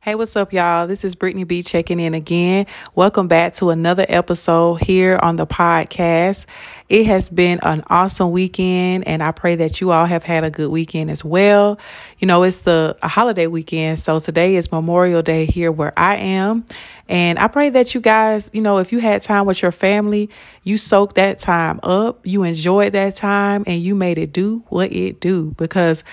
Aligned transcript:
Hey, 0.00 0.14
what's 0.14 0.36
up, 0.36 0.52
y'all? 0.52 0.86
This 0.86 1.04
is 1.04 1.16
Brittany 1.16 1.42
B 1.42 1.60
checking 1.60 1.98
in 1.98 2.14
again. 2.14 2.66
Welcome 2.94 3.26
back 3.26 3.54
to 3.54 3.70
another 3.70 4.06
episode 4.08 4.76
here 4.76 5.18
on 5.20 5.34
the 5.34 5.44
podcast. 5.44 6.46
It 6.88 7.04
has 7.06 7.28
been 7.28 7.58
an 7.64 7.82
awesome 7.88 8.30
weekend, 8.30 9.08
and 9.08 9.24
I 9.24 9.32
pray 9.32 9.56
that 9.56 9.80
you 9.80 9.90
all 9.90 10.06
have 10.06 10.22
had 10.22 10.44
a 10.44 10.50
good 10.50 10.70
weekend 10.70 11.10
as 11.10 11.24
well. 11.24 11.80
You 12.20 12.28
know, 12.28 12.44
it's 12.44 12.58
the 12.58 12.96
a 13.02 13.08
holiday 13.08 13.48
weekend, 13.48 13.98
so 13.98 14.20
today 14.20 14.54
is 14.54 14.70
Memorial 14.70 15.20
Day 15.20 15.46
here 15.46 15.72
where 15.72 15.92
I 15.96 16.14
am. 16.14 16.64
And 17.08 17.36
I 17.40 17.48
pray 17.48 17.68
that 17.70 17.92
you 17.92 18.00
guys, 18.00 18.48
you 18.52 18.60
know, 18.60 18.78
if 18.78 18.92
you 18.92 19.00
had 19.00 19.20
time 19.22 19.46
with 19.46 19.62
your 19.62 19.72
family, 19.72 20.30
you 20.62 20.78
soaked 20.78 21.16
that 21.16 21.40
time 21.40 21.80
up, 21.82 22.24
you 22.24 22.44
enjoyed 22.44 22.92
that 22.92 23.16
time, 23.16 23.64
and 23.66 23.82
you 23.82 23.96
made 23.96 24.16
it 24.16 24.32
do 24.32 24.62
what 24.68 24.92
it 24.92 25.18
do 25.18 25.56
because 25.58 26.04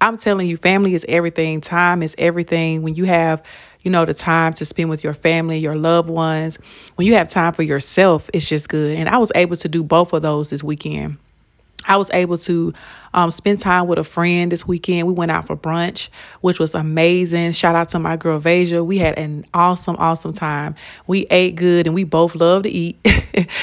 I'm 0.00 0.18
telling 0.18 0.46
you, 0.46 0.56
family 0.56 0.94
is 0.94 1.06
everything. 1.08 1.60
Time 1.60 2.02
is 2.02 2.14
everything. 2.18 2.82
When 2.82 2.94
you 2.94 3.04
have, 3.04 3.42
you 3.80 3.90
know, 3.90 4.04
the 4.04 4.14
time 4.14 4.52
to 4.54 4.66
spend 4.66 4.90
with 4.90 5.02
your 5.02 5.14
family, 5.14 5.58
your 5.58 5.76
loved 5.76 6.08
ones, 6.08 6.58
when 6.96 7.06
you 7.06 7.14
have 7.14 7.28
time 7.28 7.52
for 7.52 7.62
yourself, 7.62 8.28
it's 8.34 8.48
just 8.48 8.68
good. 8.68 8.96
And 8.96 9.08
I 9.08 9.18
was 9.18 9.32
able 9.34 9.56
to 9.56 9.68
do 9.68 9.82
both 9.82 10.12
of 10.12 10.22
those 10.22 10.50
this 10.50 10.62
weekend. 10.62 11.18
I 11.88 11.96
was 11.98 12.10
able 12.10 12.36
to 12.38 12.72
um, 13.14 13.30
spend 13.30 13.60
time 13.60 13.86
with 13.86 13.98
a 13.98 14.04
friend 14.04 14.50
this 14.50 14.66
weekend. 14.66 15.06
We 15.06 15.12
went 15.12 15.30
out 15.30 15.46
for 15.46 15.56
brunch, 15.56 16.08
which 16.40 16.58
was 16.58 16.74
amazing. 16.74 17.52
Shout 17.52 17.76
out 17.76 17.90
to 17.90 17.98
my 17.98 18.16
girl 18.16 18.40
Vasia. 18.40 18.84
We 18.84 18.98
had 18.98 19.16
an 19.18 19.46
awesome, 19.54 19.96
awesome 19.98 20.32
time. 20.32 20.74
We 21.06 21.26
ate 21.30 21.54
good 21.54 21.86
and 21.86 21.94
we 21.94 22.04
both 22.04 22.34
love 22.34 22.64
to 22.64 22.70
eat. 22.70 22.98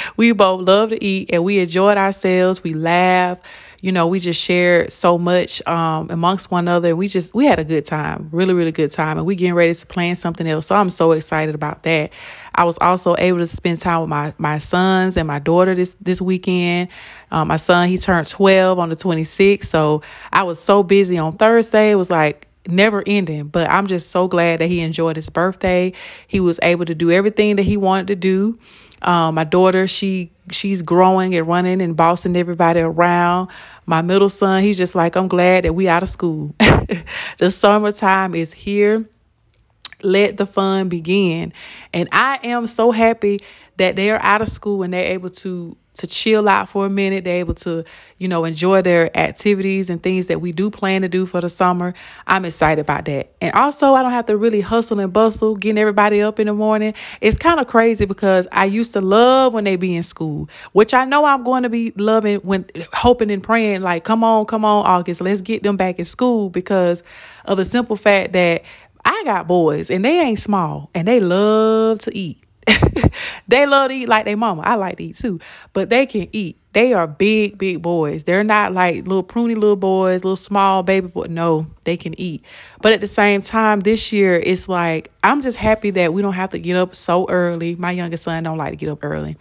we 0.17 0.31
both 0.31 0.61
love 0.61 0.89
to 0.89 1.03
eat 1.03 1.31
and 1.33 1.43
we 1.43 1.59
enjoyed 1.59 1.97
ourselves. 1.97 2.63
We 2.63 2.73
laughed 2.73 3.43
you 3.83 3.91
know, 3.91 4.07
we 4.07 4.21
just 4.21 4.41
shared 4.41 4.93
so 4.93 5.17
much 5.17 5.61
um, 5.67 6.09
amongst 6.09 6.51
one 6.51 6.63
another. 6.63 6.95
We 6.95 7.09
just 7.09 7.35
we 7.35 7.45
had 7.45 7.59
a 7.59 7.65
good 7.65 7.83
time, 7.83 8.29
really, 8.31 8.53
really 8.53 8.71
good 8.71 8.91
time, 8.91 9.17
and 9.17 9.27
we 9.27 9.35
getting 9.35 9.55
ready 9.55 9.73
to 9.73 9.85
plan 9.85 10.15
something 10.15 10.47
else. 10.47 10.67
So 10.67 10.75
I'm 10.75 10.89
so 10.89 11.11
excited 11.11 11.53
about 11.53 11.83
that. 11.83 12.11
I 12.55 12.63
was 12.63 12.77
also 12.79 13.13
able 13.19 13.39
to 13.39 13.47
spend 13.47 13.81
time 13.81 13.99
with 13.99 14.09
my 14.09 14.33
my 14.37 14.57
sons 14.57 15.17
and 15.17 15.27
my 15.27 15.39
daughter 15.39 15.75
this 15.75 15.97
this 15.99 16.21
weekend. 16.21 16.87
Um, 17.31 17.49
my 17.49 17.57
son 17.57 17.89
he 17.89 17.97
turned 17.97 18.25
12 18.25 18.79
on 18.79 18.87
the 18.87 18.95
26th, 18.95 19.65
so 19.65 20.01
I 20.31 20.43
was 20.43 20.59
so 20.61 20.81
busy 20.81 21.17
on 21.17 21.35
Thursday. 21.35 21.91
It 21.91 21.95
was 21.95 22.09
like 22.09 22.47
never 22.69 23.03
ending. 23.05 23.47
But 23.49 23.69
I'm 23.69 23.87
just 23.87 24.11
so 24.11 24.29
glad 24.29 24.61
that 24.61 24.67
he 24.67 24.79
enjoyed 24.79 25.17
his 25.17 25.29
birthday. 25.29 25.91
He 26.29 26.39
was 26.39 26.57
able 26.63 26.85
to 26.85 26.95
do 26.95 27.11
everything 27.11 27.57
that 27.57 27.63
he 27.63 27.75
wanted 27.75 28.07
to 28.07 28.15
do. 28.15 28.57
Um, 29.03 29.35
my 29.35 29.43
daughter, 29.43 29.87
she 29.87 30.31
she's 30.51 30.81
growing 30.81 31.35
and 31.35 31.47
running 31.47 31.81
and 31.81 31.95
bossing 31.95 32.35
everybody 32.35 32.79
around. 32.79 33.49
My 33.85 34.01
middle 34.01 34.29
son, 34.29 34.63
he's 34.63 34.77
just 34.77 34.95
like, 34.95 35.15
I'm 35.15 35.27
glad 35.27 35.63
that 35.65 35.73
we 35.73 35.87
out 35.87 36.03
of 36.03 36.09
school. 36.09 36.53
the 37.37 37.51
summertime 37.51 38.35
is 38.35 38.53
here. 38.53 39.07
Let 40.01 40.37
the 40.37 40.45
fun 40.45 40.89
begin. 40.89 41.53
And 41.93 42.09
I 42.11 42.39
am 42.43 42.67
so 42.67 42.91
happy 42.91 43.39
that 43.77 43.95
they're 43.95 44.21
out 44.21 44.41
of 44.41 44.47
school 44.47 44.83
and 44.83 44.93
they're 44.93 45.11
able 45.13 45.29
to 45.29 45.77
to 45.95 46.07
chill 46.07 46.49
out 46.49 46.69
for 46.69 46.85
a 46.85 46.89
minute. 46.89 47.23
They're 47.23 47.39
able 47.39 47.53
to, 47.55 47.83
you 48.17 48.27
know, 48.27 48.45
enjoy 48.45 48.81
their 48.81 49.15
activities 49.17 49.89
and 49.89 50.01
things 50.01 50.27
that 50.27 50.41
we 50.41 50.51
do 50.51 50.69
plan 50.69 51.01
to 51.03 51.09
do 51.09 51.25
for 51.25 51.41
the 51.41 51.49
summer. 51.49 51.93
I'm 52.27 52.45
excited 52.45 52.81
about 52.81 53.05
that. 53.05 53.31
And 53.41 53.53
also, 53.53 53.93
I 53.93 54.01
don't 54.01 54.11
have 54.11 54.25
to 54.27 54.37
really 54.37 54.61
hustle 54.61 54.99
and 54.99 55.13
bustle 55.13 55.55
getting 55.55 55.77
everybody 55.77 56.21
up 56.21 56.39
in 56.39 56.47
the 56.47 56.53
morning. 56.53 56.93
It's 57.21 57.37
kind 57.37 57.59
of 57.59 57.67
crazy 57.67 58.05
because 58.05 58.47
I 58.51 58.65
used 58.65 58.93
to 58.93 59.01
love 59.01 59.53
when 59.53 59.63
they 59.63 59.75
be 59.75 59.95
in 59.95 60.03
school, 60.03 60.49
which 60.71 60.93
I 60.93 61.05
know 61.05 61.25
I'm 61.25 61.43
going 61.43 61.63
to 61.63 61.69
be 61.69 61.91
loving 61.97 62.37
when 62.39 62.65
hoping 62.93 63.31
and 63.31 63.43
praying 63.43 63.81
like, 63.81 64.03
come 64.03 64.23
on, 64.23 64.45
come 64.45 64.65
on, 64.65 64.85
August, 64.85 65.21
let's 65.21 65.41
get 65.41 65.63
them 65.63 65.77
back 65.77 65.99
in 65.99 66.05
school 66.05 66.49
because 66.49 67.03
of 67.45 67.57
the 67.57 67.65
simple 67.65 67.95
fact 67.95 68.33
that 68.33 68.63
I 69.05 69.21
got 69.25 69.47
boys 69.47 69.89
and 69.89 70.03
they 70.03 70.19
ain't 70.19 70.39
small 70.39 70.89
and 70.93 71.07
they 71.07 71.19
love 71.19 71.99
to 71.99 72.17
eat. 72.17 72.39
they 73.53 73.65
love 73.65 73.89
to 73.89 73.95
eat 73.95 74.09
like 74.09 74.25
their 74.25 74.37
mama. 74.37 74.63
I 74.63 74.75
like 74.75 74.97
to 74.97 75.03
eat 75.03 75.15
too, 75.15 75.39
but 75.73 75.89
they 75.89 76.05
can 76.05 76.27
eat. 76.31 76.57
They 76.73 76.93
are 76.93 77.05
big, 77.05 77.57
big 77.57 77.81
boys. 77.81 78.23
They're 78.23 78.43
not 78.43 78.73
like 78.73 79.07
little 79.07 79.23
pruny 79.23 79.53
little 79.55 79.75
boys, 79.75 80.23
little 80.23 80.35
small 80.35 80.81
baby 80.81 81.07
boy. 81.07 81.27
No, 81.29 81.67
they 81.83 81.95
can 81.95 82.19
eat. 82.19 82.43
But 82.81 82.93
at 82.93 83.01
the 83.01 83.07
same 83.07 83.41
time, 83.41 83.81
this 83.81 84.11
year 84.11 84.35
it's 84.35 84.67
like 84.67 85.11
I'm 85.23 85.41
just 85.41 85.57
happy 85.57 85.91
that 85.91 86.13
we 86.13 86.21
don't 86.21 86.33
have 86.33 86.49
to 86.51 86.59
get 86.59 86.75
up 86.75 86.95
so 86.95 87.27
early. 87.29 87.75
My 87.75 87.91
youngest 87.91 88.23
son 88.23 88.43
don't 88.43 88.57
like 88.57 88.71
to 88.71 88.75
get 88.75 88.89
up 88.89 89.03
early. 89.03 89.37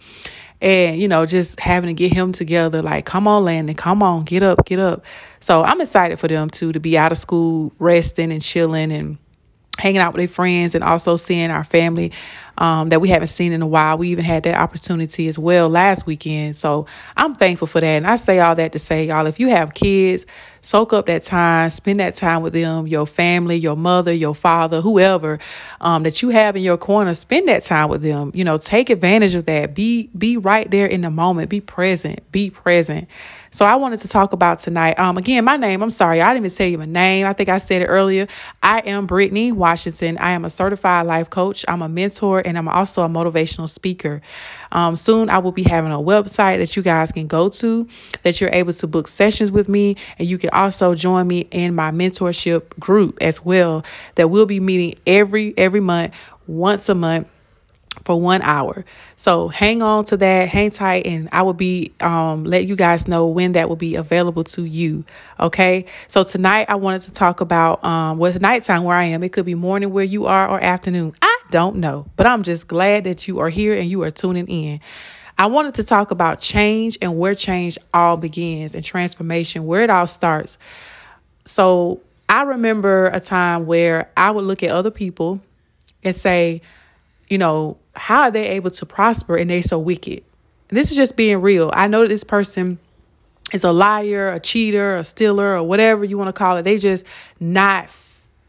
And, 0.61 0.97
you 0.97 1.09
know, 1.09 1.25
just 1.25 1.59
having 1.59 1.89
to 1.89 1.93
get 1.93 2.13
him 2.13 2.31
together, 2.31 2.81
like, 2.81 3.03
come 3.03 3.27
on, 3.27 3.43
Landon, 3.43 3.75
come 3.75 4.01
on, 4.01 4.23
get 4.23 4.43
up, 4.43 4.65
get 4.65 4.79
up. 4.79 5.03
So 5.41 5.61
I'm 5.61 5.81
excited 5.81 6.21
for 6.21 6.29
them 6.29 6.49
too 6.49 6.71
to 6.71 6.79
be 6.79 6.97
out 6.97 7.11
of 7.11 7.17
school, 7.17 7.73
resting 7.79 8.31
and 8.31 8.41
chilling 8.41 8.89
and 8.89 9.17
hanging 9.77 9.99
out 9.99 10.13
with 10.13 10.19
their 10.19 10.27
friends 10.27 10.75
and 10.75 10.83
also 10.83 11.15
seeing 11.15 11.49
our 11.51 11.63
family 11.63 12.11
um, 12.57 12.89
that 12.89 13.01
we 13.01 13.09
haven't 13.09 13.27
seen 13.27 13.51
in 13.51 13.61
a 13.61 13.67
while. 13.67 13.97
We 13.97 14.09
even 14.09 14.25
had 14.25 14.43
that 14.43 14.55
opportunity 14.55 15.27
as 15.27 15.39
well 15.39 15.69
last 15.69 16.05
weekend. 16.05 16.55
So 16.55 16.85
I'm 17.17 17.35
thankful 17.35 17.67
for 17.67 17.81
that. 17.81 17.85
And 17.87 18.07
I 18.07 18.15
say 18.15 18.39
all 18.39 18.55
that 18.55 18.71
to 18.73 18.79
say, 18.79 19.05
y'all, 19.07 19.27
if 19.27 19.39
you 19.39 19.49
have 19.49 19.73
kids, 19.73 20.25
soak 20.61 20.93
up 20.93 21.07
that 21.07 21.23
time, 21.23 21.69
spend 21.69 21.99
that 21.99 22.15
time 22.15 22.41
with 22.41 22.53
them, 22.53 22.87
your 22.87 23.05
family, 23.05 23.55
your 23.57 23.75
mother, 23.75 24.13
your 24.13 24.35
father, 24.35 24.81
whoever 24.81 25.39
um, 25.81 26.03
that 26.03 26.21
you 26.21 26.29
have 26.29 26.55
in 26.55 26.63
your 26.63 26.77
corner, 26.77 27.13
spend 27.13 27.47
that 27.47 27.63
time 27.63 27.89
with 27.89 28.01
them. 28.01 28.31
You 28.33 28.43
know, 28.43 28.57
take 28.57 28.89
advantage 28.89 29.35
of 29.35 29.45
that. 29.45 29.75
Be 29.75 30.09
be 30.17 30.37
right 30.37 30.69
there 30.69 30.87
in 30.87 31.01
the 31.01 31.09
moment. 31.11 31.49
Be 31.49 31.61
present. 31.61 32.19
Be 32.31 32.49
present. 32.49 33.07
So 33.51 33.65
I 33.65 33.75
wanted 33.75 33.99
to 33.99 34.07
talk 34.07 34.33
about 34.33 34.57
tonight. 34.57 34.97
Um, 34.97 35.15
again, 35.15 35.45
my 35.45 35.57
name, 35.57 35.83
I'm 35.83 35.91
sorry, 35.91 36.21
I 36.21 36.33
didn't 36.33 36.47
even 36.47 36.57
tell 36.57 36.67
you 36.67 36.77
my 36.79 36.85
name. 36.85 37.27
I 37.27 37.33
think 37.33 37.49
I 37.49 37.59
said 37.59 37.83
it 37.83 37.85
earlier. 37.85 38.27
I 38.63 38.79
am 38.79 39.05
Brittany 39.05 39.51
Washington. 39.51 40.17
I 40.17 40.31
am 40.31 40.43
a 40.43 40.49
certified 40.49 41.05
life 41.05 41.29
coach. 41.29 41.63
I'm 41.67 41.83
a 41.83 41.89
mentor 41.89 42.41
and 42.45 42.57
I'm 42.57 42.67
also 42.67 43.03
a 43.03 43.09
motivational 43.09 43.69
speaker. 43.69 44.21
Um, 44.71 44.95
soon 44.95 45.29
I 45.29 45.39
will 45.39 45.51
be 45.51 45.63
having 45.63 45.91
a 45.91 45.97
website 45.97 46.57
that 46.57 46.75
you 46.75 46.83
guys 46.83 47.11
can 47.11 47.27
go 47.27 47.49
to, 47.49 47.87
that 48.23 48.39
you're 48.41 48.49
able 48.53 48.73
to 48.73 48.87
book 48.87 49.07
sessions 49.07 49.51
with 49.51 49.69
me, 49.69 49.95
and 50.17 50.27
you 50.27 50.37
can 50.37 50.49
also 50.51 50.95
join 50.95 51.27
me 51.27 51.47
in 51.51 51.75
my 51.75 51.91
mentorship 51.91 52.77
group 52.79 53.17
as 53.21 53.43
well. 53.43 53.83
That 54.15 54.29
we'll 54.29 54.45
be 54.45 54.59
meeting 54.59 54.99
every 55.05 55.53
every 55.57 55.79
month, 55.79 56.13
once 56.47 56.89
a 56.89 56.95
month 56.95 57.27
for 58.05 58.19
one 58.19 58.41
hour. 58.41 58.83
So 59.15 59.47
hang 59.47 59.81
on 59.81 60.05
to 60.05 60.17
that, 60.17 60.49
hang 60.49 60.71
tight, 60.71 61.05
and 61.05 61.29
I 61.31 61.43
will 61.43 61.53
be 61.53 61.93
um 62.01 62.43
let 62.43 62.65
you 62.65 62.75
guys 62.75 63.07
know 63.07 63.27
when 63.27 63.53
that 63.53 63.69
will 63.69 63.75
be 63.75 63.95
available 63.95 64.43
to 64.45 64.63
you. 64.63 65.05
Okay. 65.39 65.85
So 66.07 66.23
tonight 66.23 66.65
I 66.69 66.75
wanted 66.75 67.01
to 67.03 67.11
talk 67.11 67.41
about 67.41 67.83
um 67.85 68.17
what's 68.17 68.39
nighttime 68.39 68.83
where 68.83 68.97
I 68.97 69.05
am. 69.05 69.23
It 69.23 69.31
could 69.31 69.45
be 69.45 69.55
morning 69.55 69.91
where 69.91 70.03
you 70.03 70.25
are 70.25 70.49
or 70.49 70.61
afternoon. 70.61 71.13
Don't 71.53 71.75
know, 71.75 72.07
but 72.15 72.25
I'm 72.25 72.41
just 72.41 72.67
glad 72.67 73.03
that 73.03 73.27
you 73.27 73.37
are 73.37 73.47
here 73.47 73.75
and 73.75 73.87
you 73.87 74.01
are 74.01 74.09
tuning 74.09 74.47
in. 74.47 74.79
I 75.37 75.45
wanted 75.45 75.75
to 75.75 75.83
talk 75.83 76.09
about 76.09 76.41
change 76.41 76.97
and 76.99 77.19
where 77.19 77.35
change 77.35 77.77
all 77.93 78.17
begins 78.17 78.73
and 78.73 78.83
transformation, 78.83 79.67
where 79.67 79.83
it 79.83 79.91
all 79.91 80.07
starts. 80.07 80.57
So 81.45 82.01
I 82.27 82.41
remember 82.41 83.11
a 83.13 83.19
time 83.19 83.67
where 83.67 84.09
I 84.17 84.31
would 84.31 84.45
look 84.45 84.63
at 84.63 84.71
other 84.71 84.89
people 84.89 85.41
and 86.03 86.15
say, 86.15 86.63
you 87.29 87.37
know, 87.37 87.77
how 87.95 88.23
are 88.23 88.31
they 88.31 88.47
able 88.47 88.71
to 88.71 88.85
prosper 88.87 89.37
and 89.37 89.47
they're 89.47 89.61
so 89.61 89.77
wicked? 89.77 90.23
And 90.69 90.77
this 90.77 90.89
is 90.89 90.97
just 90.97 91.15
being 91.15 91.39
real. 91.39 91.69
I 91.75 91.87
know 91.87 92.01
that 92.01 92.09
this 92.09 92.23
person 92.23 92.79
is 93.53 93.63
a 93.63 93.71
liar, 93.71 94.29
a 94.29 94.39
cheater, 94.39 94.95
a 94.95 95.03
stealer, 95.03 95.55
or 95.55 95.61
whatever 95.61 96.03
you 96.03 96.17
want 96.17 96.29
to 96.29 96.33
call 96.33 96.57
it. 96.57 96.63
They 96.63 96.79
just 96.79 97.05
not 97.39 97.91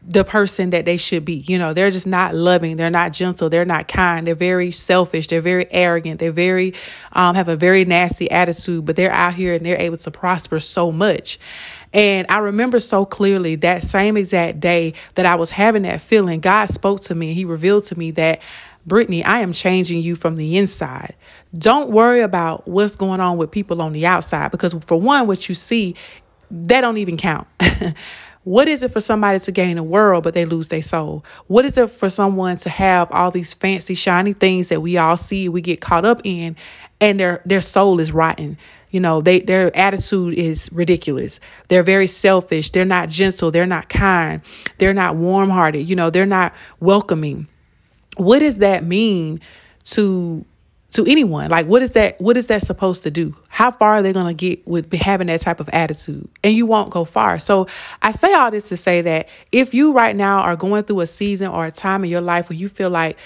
the 0.07 0.23
person 0.23 0.69
that 0.69 0.85
they 0.85 0.97
should 0.97 1.25
be. 1.25 1.43
You 1.47 1.57
know, 1.57 1.73
they're 1.73 1.91
just 1.91 2.05
not 2.05 2.35
loving. 2.35 2.77
They're 2.77 2.91
not 2.91 3.11
gentle. 3.11 3.49
They're 3.49 3.65
not 3.65 3.87
kind. 3.87 4.27
They're 4.27 4.35
very 4.35 4.71
selfish. 4.71 5.27
They're 5.27 5.41
very 5.41 5.65
arrogant. 5.71 6.19
They're 6.19 6.31
very, 6.31 6.73
um, 7.13 7.35
have 7.35 7.47
a 7.47 7.55
very 7.55 7.85
nasty 7.85 8.29
attitude, 8.29 8.85
but 8.85 8.95
they're 8.95 9.11
out 9.11 9.33
here 9.33 9.53
and 9.53 9.65
they're 9.65 9.81
able 9.81 9.97
to 9.97 10.11
prosper 10.11 10.59
so 10.59 10.91
much. 10.91 11.39
And 11.93 12.27
I 12.29 12.39
remember 12.39 12.79
so 12.79 13.05
clearly 13.05 13.55
that 13.57 13.81
same 13.81 14.17
exact 14.17 14.59
day 14.59 14.93
that 15.15 15.25
I 15.25 15.35
was 15.35 15.49
having 15.49 15.83
that 15.83 16.01
feeling, 16.01 16.39
God 16.39 16.67
spoke 16.67 17.01
to 17.01 17.15
me. 17.15 17.33
He 17.33 17.45
revealed 17.45 17.85
to 17.85 17.97
me 17.97 18.11
that 18.11 18.41
Brittany, 18.85 19.23
I 19.23 19.39
am 19.39 19.53
changing 19.53 20.01
you 20.01 20.15
from 20.15 20.35
the 20.35 20.57
inside. 20.57 21.15
Don't 21.57 21.89
worry 21.89 22.21
about 22.21 22.67
what's 22.67 22.95
going 22.95 23.19
on 23.19 23.37
with 23.37 23.49
people 23.49 23.81
on 23.81 23.93
the 23.93 24.05
outside 24.05 24.51
because, 24.51 24.75
for 24.85 24.99
one, 24.99 25.25
what 25.25 25.49
you 25.49 25.55
see, 25.55 25.95
that 26.51 26.81
don't 26.81 26.97
even 26.97 27.17
count. 27.17 27.47
what 28.45 28.67
is 28.69 28.81
it 28.81 28.91
for 28.91 29.01
somebody 29.01 29.39
to 29.39 29.51
gain 29.51 29.75
the 29.75 29.83
world 29.83 30.23
but 30.23 30.33
they 30.33 30.45
lose 30.45 30.69
their 30.69 30.81
soul? 30.81 31.25
What 31.47 31.65
is 31.65 31.77
it 31.77 31.91
for 31.91 32.09
someone 32.09 32.57
to 32.57 32.69
have 32.69 33.11
all 33.11 33.29
these 33.31 33.53
fancy, 33.53 33.93
shiny 33.95 34.33
things 34.33 34.69
that 34.69 34.81
we 34.81 34.97
all 34.97 35.17
see, 35.17 35.49
we 35.49 35.61
get 35.61 35.81
caught 35.81 36.05
up 36.05 36.21
in, 36.23 36.55
and 37.01 37.19
their 37.19 37.41
their 37.45 37.61
soul 37.61 37.99
is 37.99 38.11
rotten? 38.11 38.57
You 38.91 39.01
know, 39.01 39.19
they 39.21 39.41
their 39.41 39.75
attitude 39.75 40.35
is 40.35 40.69
ridiculous. 40.71 41.41
They're 41.67 41.83
very 41.83 42.07
selfish. 42.07 42.69
They're 42.69 42.85
not 42.85 43.09
gentle. 43.09 43.51
They're 43.51 43.65
not 43.65 43.89
kind. 43.89 44.41
They're 44.77 44.93
not 44.93 45.17
warm 45.17 45.49
hearted. 45.49 45.89
You 45.89 45.97
know, 45.97 46.09
they're 46.09 46.25
not 46.25 46.55
welcoming 46.79 47.49
what 48.17 48.39
does 48.39 48.59
that 48.59 48.83
mean 48.83 49.39
to 49.83 50.45
to 50.95 51.05
anyone. 51.05 51.49
Like 51.49 51.67
what 51.67 51.81
is 51.81 51.91
that 51.91 52.19
what 52.19 52.37
is 52.37 52.47
that 52.47 52.61
supposed 52.61 53.03
to 53.03 53.11
do? 53.11 53.35
How 53.49 53.71
far 53.71 53.95
are 53.95 54.01
they 54.01 54.13
going 54.13 54.27
to 54.27 54.33
get 54.33 54.65
with 54.67 54.91
having 54.93 55.27
that 55.27 55.41
type 55.41 55.59
of 55.59 55.69
attitude? 55.69 56.27
And 56.43 56.55
you 56.55 56.65
won't 56.65 56.89
go 56.89 57.05
far. 57.05 57.37
So 57.39 57.67
I 58.01 58.11
say 58.11 58.33
all 58.33 58.49
this 58.49 58.69
to 58.69 58.77
say 58.77 59.01
that 59.01 59.27
if 59.51 59.73
you 59.73 59.91
right 59.91 60.15
now 60.15 60.39
are 60.39 60.55
going 60.55 60.83
through 60.83 61.01
a 61.01 61.07
season 61.07 61.47
or 61.47 61.65
a 61.65 61.71
time 61.71 62.03
in 62.03 62.09
your 62.09 62.21
life 62.21 62.49
where 62.49 62.57
you 62.57 62.69
feel 62.69 62.89
like, 62.89 63.17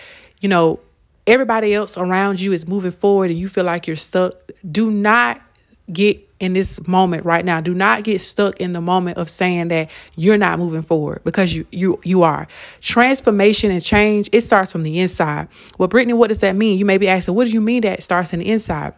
you 0.42 0.50
know, 0.50 0.80
everybody 1.27 1.74
else 1.74 1.98
around 1.98 2.42
you 2.42 2.54
is 2.54 2.68
moving 2.68 2.92
forward 2.92 3.30
and 3.30 3.39
you 3.39 3.48
feel 3.48 3.63
like 3.66 3.86
you're 3.86 3.95
stuck, 3.95 4.33
do 4.71 4.89
not 4.89 5.42
get 5.92 6.28
in 6.39 6.53
this 6.53 6.86
moment 6.88 7.25
right 7.25 7.44
now. 7.44 7.62
Do 7.62 7.74
not 7.74 8.03
get 8.03 8.21
stuck 8.21 8.59
in 8.59 8.74
the 8.74 8.81
moment 8.81 9.18
of 9.18 9.30
saying 9.30 9.68
that 9.69 9.89
you're 10.15 10.38
not 10.38 10.59
moving 10.59 10.83
forward 10.83 11.21
because 11.24 11.53
you 11.53 11.65
you 11.71 12.00
you 12.03 12.24
are. 12.24 12.47
Transformation 12.81 13.71
and 13.71 13.83
change, 13.83 14.30
it 14.31 14.41
starts 14.41 14.71
from 14.71 14.83
the 14.83 15.00
inside. 15.00 15.47
Well, 15.77 15.88
Brittany, 15.88 16.13
what 16.13 16.27
does 16.30 16.39
that 16.39 16.56
mean? 16.56 16.77
You 16.80 16.86
may 16.86 16.97
be 16.97 17.07
asking, 17.07 17.36
what 17.36 17.45
do 17.45 17.51
you 17.51 17.62
mean 17.62 17.81
that 17.81 18.03
starts 18.03 18.33
in 18.33 18.39
the 18.39 18.50
inside? 18.50 18.94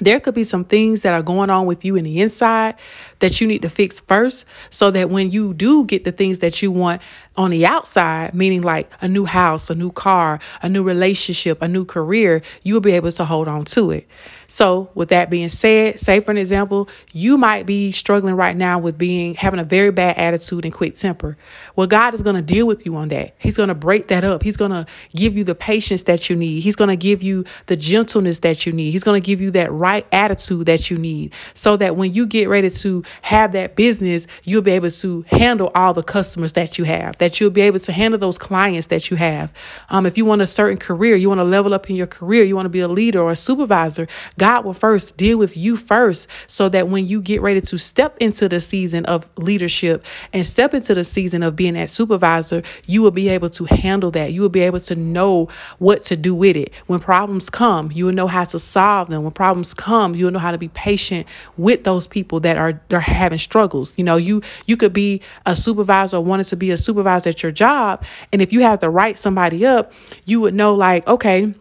There 0.00 0.20
could 0.20 0.34
be 0.34 0.44
some 0.44 0.64
things 0.64 1.02
that 1.02 1.12
are 1.12 1.22
going 1.22 1.50
on 1.50 1.66
with 1.66 1.84
you 1.84 1.96
in 1.96 2.04
the 2.04 2.20
inside 2.20 2.76
that 3.18 3.40
you 3.40 3.48
need 3.48 3.62
to 3.62 3.68
fix 3.68 3.98
first 3.98 4.44
so 4.70 4.92
that 4.92 5.10
when 5.10 5.32
you 5.32 5.54
do 5.54 5.84
get 5.86 6.04
the 6.04 6.12
things 6.12 6.38
that 6.38 6.62
you 6.62 6.70
want 6.70 7.02
on 7.36 7.50
the 7.50 7.66
outside, 7.66 8.32
meaning 8.32 8.62
like 8.62 8.88
a 9.00 9.08
new 9.08 9.24
house, 9.24 9.70
a 9.70 9.74
new 9.74 9.90
car, 9.90 10.38
a 10.62 10.68
new 10.68 10.84
relationship, 10.84 11.60
a 11.62 11.68
new 11.68 11.84
career, 11.84 12.42
you'll 12.62 12.80
be 12.80 12.92
able 12.92 13.10
to 13.10 13.24
hold 13.24 13.48
on 13.48 13.64
to 13.64 13.90
it. 13.90 14.06
So, 14.50 14.88
with 14.94 15.10
that 15.10 15.28
being 15.28 15.50
said, 15.50 16.00
say 16.00 16.20
for 16.20 16.30
an 16.30 16.38
example, 16.38 16.88
you 17.12 17.36
might 17.36 17.66
be 17.66 17.92
struggling 17.92 18.34
right 18.34 18.56
now 18.56 18.78
with 18.78 18.96
being 18.96 19.34
having 19.34 19.60
a 19.60 19.64
very 19.64 19.90
bad 19.90 20.16
attitude 20.16 20.64
and 20.64 20.72
quick 20.72 20.96
temper. 20.96 21.36
Well, 21.76 21.86
God 21.86 22.14
is 22.14 22.22
going 22.22 22.36
to 22.36 22.42
deal 22.42 22.66
with 22.66 22.86
you 22.86 22.96
on 22.96 23.08
that. 23.08 23.34
He's 23.38 23.58
going 23.58 23.68
to 23.68 23.74
break 23.74 24.08
that 24.08 24.24
up. 24.24 24.42
He's 24.42 24.56
going 24.56 24.70
to 24.70 24.86
give 25.14 25.36
you 25.36 25.44
the 25.44 25.54
patience 25.54 26.04
that 26.04 26.30
you 26.30 26.36
need. 26.36 26.60
He's 26.60 26.76
going 26.76 26.88
to 26.88 26.96
give 26.96 27.22
you 27.22 27.44
the 27.66 27.76
gentleness 27.76 28.38
that 28.38 28.64
you 28.64 28.72
need. 28.72 28.90
He's 28.90 29.04
going 29.04 29.20
to 29.20 29.24
give 29.24 29.42
you 29.42 29.50
that 29.50 29.70
right 29.70 30.06
attitude 30.12 30.64
that 30.64 30.90
you 30.90 30.96
need 30.96 31.34
so 31.52 31.76
that 31.76 31.96
when 31.96 32.14
you 32.14 32.26
get 32.26 32.48
ready 32.48 32.70
to 32.70 33.02
have 33.20 33.52
that 33.52 33.76
business, 33.76 34.26
you'll 34.44 34.62
be 34.62 34.70
able 34.70 34.90
to 34.90 35.26
handle 35.28 35.70
all 35.74 35.92
the 35.92 36.02
customers 36.02 36.54
that 36.54 36.78
you 36.78 36.84
have, 36.84 37.18
that 37.18 37.38
you'll 37.38 37.50
be 37.50 37.60
able 37.60 37.80
to 37.80 37.92
handle 37.92 38.18
those 38.18 38.38
clients 38.38 38.86
that 38.86 39.10
you 39.10 39.18
have. 39.18 39.52
Um, 39.90 40.06
if 40.06 40.16
you 40.16 40.24
want 40.24 40.40
a 40.40 40.46
certain 40.46 40.78
career, 40.78 41.16
you 41.16 41.28
want 41.28 41.40
to 41.40 41.44
level 41.44 41.74
up 41.74 41.90
in 41.90 41.96
your 41.96 42.06
career, 42.06 42.44
you 42.44 42.56
want 42.56 42.64
to 42.64 42.70
be 42.70 42.80
a 42.80 42.88
leader 42.88 43.20
or 43.20 43.32
a 43.32 43.36
supervisor, 43.36 44.08
God 44.38 44.64
will 44.64 44.74
first 44.74 45.16
deal 45.16 45.36
with 45.38 45.56
you 45.56 45.76
first 45.76 46.28
so 46.46 46.68
that 46.70 46.88
when 46.88 47.06
you 47.06 47.20
get 47.20 47.42
ready 47.42 47.60
to 47.60 47.78
step 47.78 48.16
into 48.20 48.48
the 48.48 48.60
season 48.60 49.04
of 49.06 49.28
leadership 49.36 50.04
and 50.32 50.46
step 50.46 50.72
into 50.74 50.94
the 50.94 51.04
season 51.04 51.42
of 51.42 51.56
being 51.56 51.74
that 51.74 51.90
supervisor, 51.90 52.62
you 52.86 53.02
will 53.02 53.10
be 53.10 53.28
able 53.28 53.50
to 53.50 53.64
handle 53.66 54.10
that. 54.12 54.32
You 54.32 54.40
will 54.42 54.48
be 54.48 54.60
able 54.60 54.80
to 54.80 54.94
know 54.94 55.48
what 55.78 56.04
to 56.04 56.16
do 56.16 56.34
with 56.34 56.56
it. 56.56 56.72
When 56.86 57.00
problems 57.00 57.50
come, 57.50 57.90
you 57.92 58.06
will 58.06 58.12
know 58.12 58.26
how 58.26 58.44
to 58.46 58.58
solve 58.58 59.10
them. 59.10 59.24
When 59.24 59.32
problems 59.32 59.74
come, 59.74 60.14
you 60.14 60.24
will 60.24 60.32
know 60.32 60.38
how 60.38 60.52
to 60.52 60.58
be 60.58 60.68
patient 60.68 61.26
with 61.56 61.84
those 61.84 62.06
people 62.06 62.40
that 62.40 62.56
are, 62.56 62.80
are 62.92 63.00
having 63.00 63.38
struggles. 63.38 63.94
You 63.98 64.04
know, 64.04 64.16
you 64.16 64.42
you 64.66 64.76
could 64.76 64.92
be 64.92 65.20
a 65.46 65.56
supervisor 65.56 66.18
or 66.18 66.24
wanted 66.24 66.44
to 66.44 66.56
be 66.56 66.70
a 66.70 66.76
supervisor 66.76 67.30
at 67.30 67.42
your 67.42 67.52
job, 67.52 68.04
and 68.32 68.40
if 68.40 68.52
you 68.52 68.60
have 68.62 68.80
to 68.80 68.90
write 68.90 69.18
somebody 69.18 69.66
up, 69.66 69.92
you 70.24 70.40
would 70.40 70.54
know 70.54 70.74
like, 70.74 71.06
okay, 71.08 71.54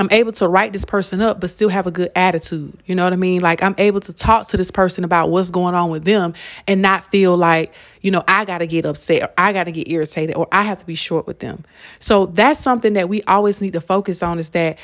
I'm 0.00 0.08
able 0.12 0.32
to 0.32 0.48
write 0.48 0.72
this 0.72 0.86
person 0.86 1.20
up, 1.20 1.40
but 1.40 1.50
still 1.50 1.68
have 1.68 1.86
a 1.86 1.90
good 1.90 2.10
attitude. 2.16 2.72
You 2.86 2.94
know 2.94 3.04
what 3.04 3.12
I 3.12 3.16
mean? 3.16 3.42
Like 3.42 3.62
I'm 3.62 3.74
able 3.76 4.00
to 4.00 4.14
talk 4.14 4.48
to 4.48 4.56
this 4.56 4.70
person 4.70 5.04
about 5.04 5.28
what's 5.28 5.50
going 5.50 5.74
on 5.74 5.90
with 5.90 6.06
them 6.06 6.32
and 6.66 6.80
not 6.80 7.04
feel 7.10 7.36
like, 7.36 7.74
you 8.00 8.10
know, 8.10 8.24
I 8.26 8.46
got 8.46 8.58
to 8.58 8.66
get 8.66 8.86
upset 8.86 9.22
or 9.22 9.28
I 9.36 9.52
got 9.52 9.64
to 9.64 9.72
get 9.72 9.90
irritated 9.90 10.36
or 10.36 10.48
I 10.52 10.62
have 10.62 10.78
to 10.78 10.86
be 10.86 10.94
short 10.94 11.26
with 11.26 11.40
them. 11.40 11.66
So 11.98 12.24
that's 12.24 12.58
something 12.58 12.94
that 12.94 13.10
we 13.10 13.22
always 13.24 13.60
need 13.60 13.74
to 13.74 13.80
focus 13.82 14.22
on 14.22 14.38
is 14.38 14.48
that 14.50 14.78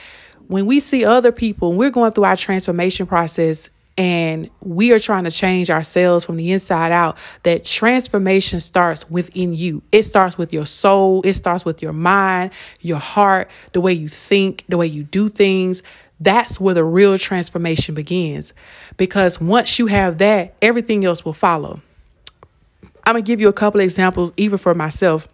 when 0.49 0.67
we 0.67 0.81
see 0.81 1.03
other 1.03 1.33
people, 1.33 1.73
we're 1.73 1.89
going 1.89 2.13
through 2.13 2.25
our 2.25 2.37
transformation 2.37 3.07
process, 3.07 3.71
and 3.99 4.51
we 4.61 4.93
are 4.93 4.99
trying 4.99 5.25
to 5.25 5.31
change 5.31 5.71
ourselves 5.71 6.25
from 6.25 6.37
the 6.37 6.53
inside 6.53 6.93
out, 6.93 7.17
that 7.45 7.65
transformation 7.65 8.61
starts 8.61 9.09
within 9.11 9.55
you. 9.55 9.83
It 9.93 10.03
starts 10.03 10.37
with 10.37 10.53
your 10.53 10.67
soul, 10.67 11.23
it 11.23 11.33
starts 11.33 11.65
with 11.65 11.81
your 11.81 11.95
mind, 11.95 12.53
your 12.81 12.99
heart, 12.99 13.51
the 13.73 13.81
way 13.81 13.93
you 13.93 14.09
think, 14.09 14.65
the 14.69 14.77
way 14.77 14.87
you 14.87 15.03
do 15.03 15.29
things. 15.29 15.83
That's 16.21 16.61
where 16.61 16.75
the 16.75 16.85
real 16.85 17.19
transformation 17.19 17.95
begins. 17.95 18.55
Because 18.97 19.41
once 19.41 19.79
you 19.79 19.87
have 19.87 20.19
that, 20.19 20.55
everything 20.63 21.05
else 21.05 21.25
will 21.25 21.35
follow. 21.35 21.81
I'm 23.05 23.15
going 23.15 23.25
to 23.25 23.27
give 23.27 23.41
you 23.41 23.49
a 23.49 23.53
couple 23.53 23.81
examples, 23.81 24.33
even 24.37 24.59
for 24.59 24.75
myself. 24.75 25.29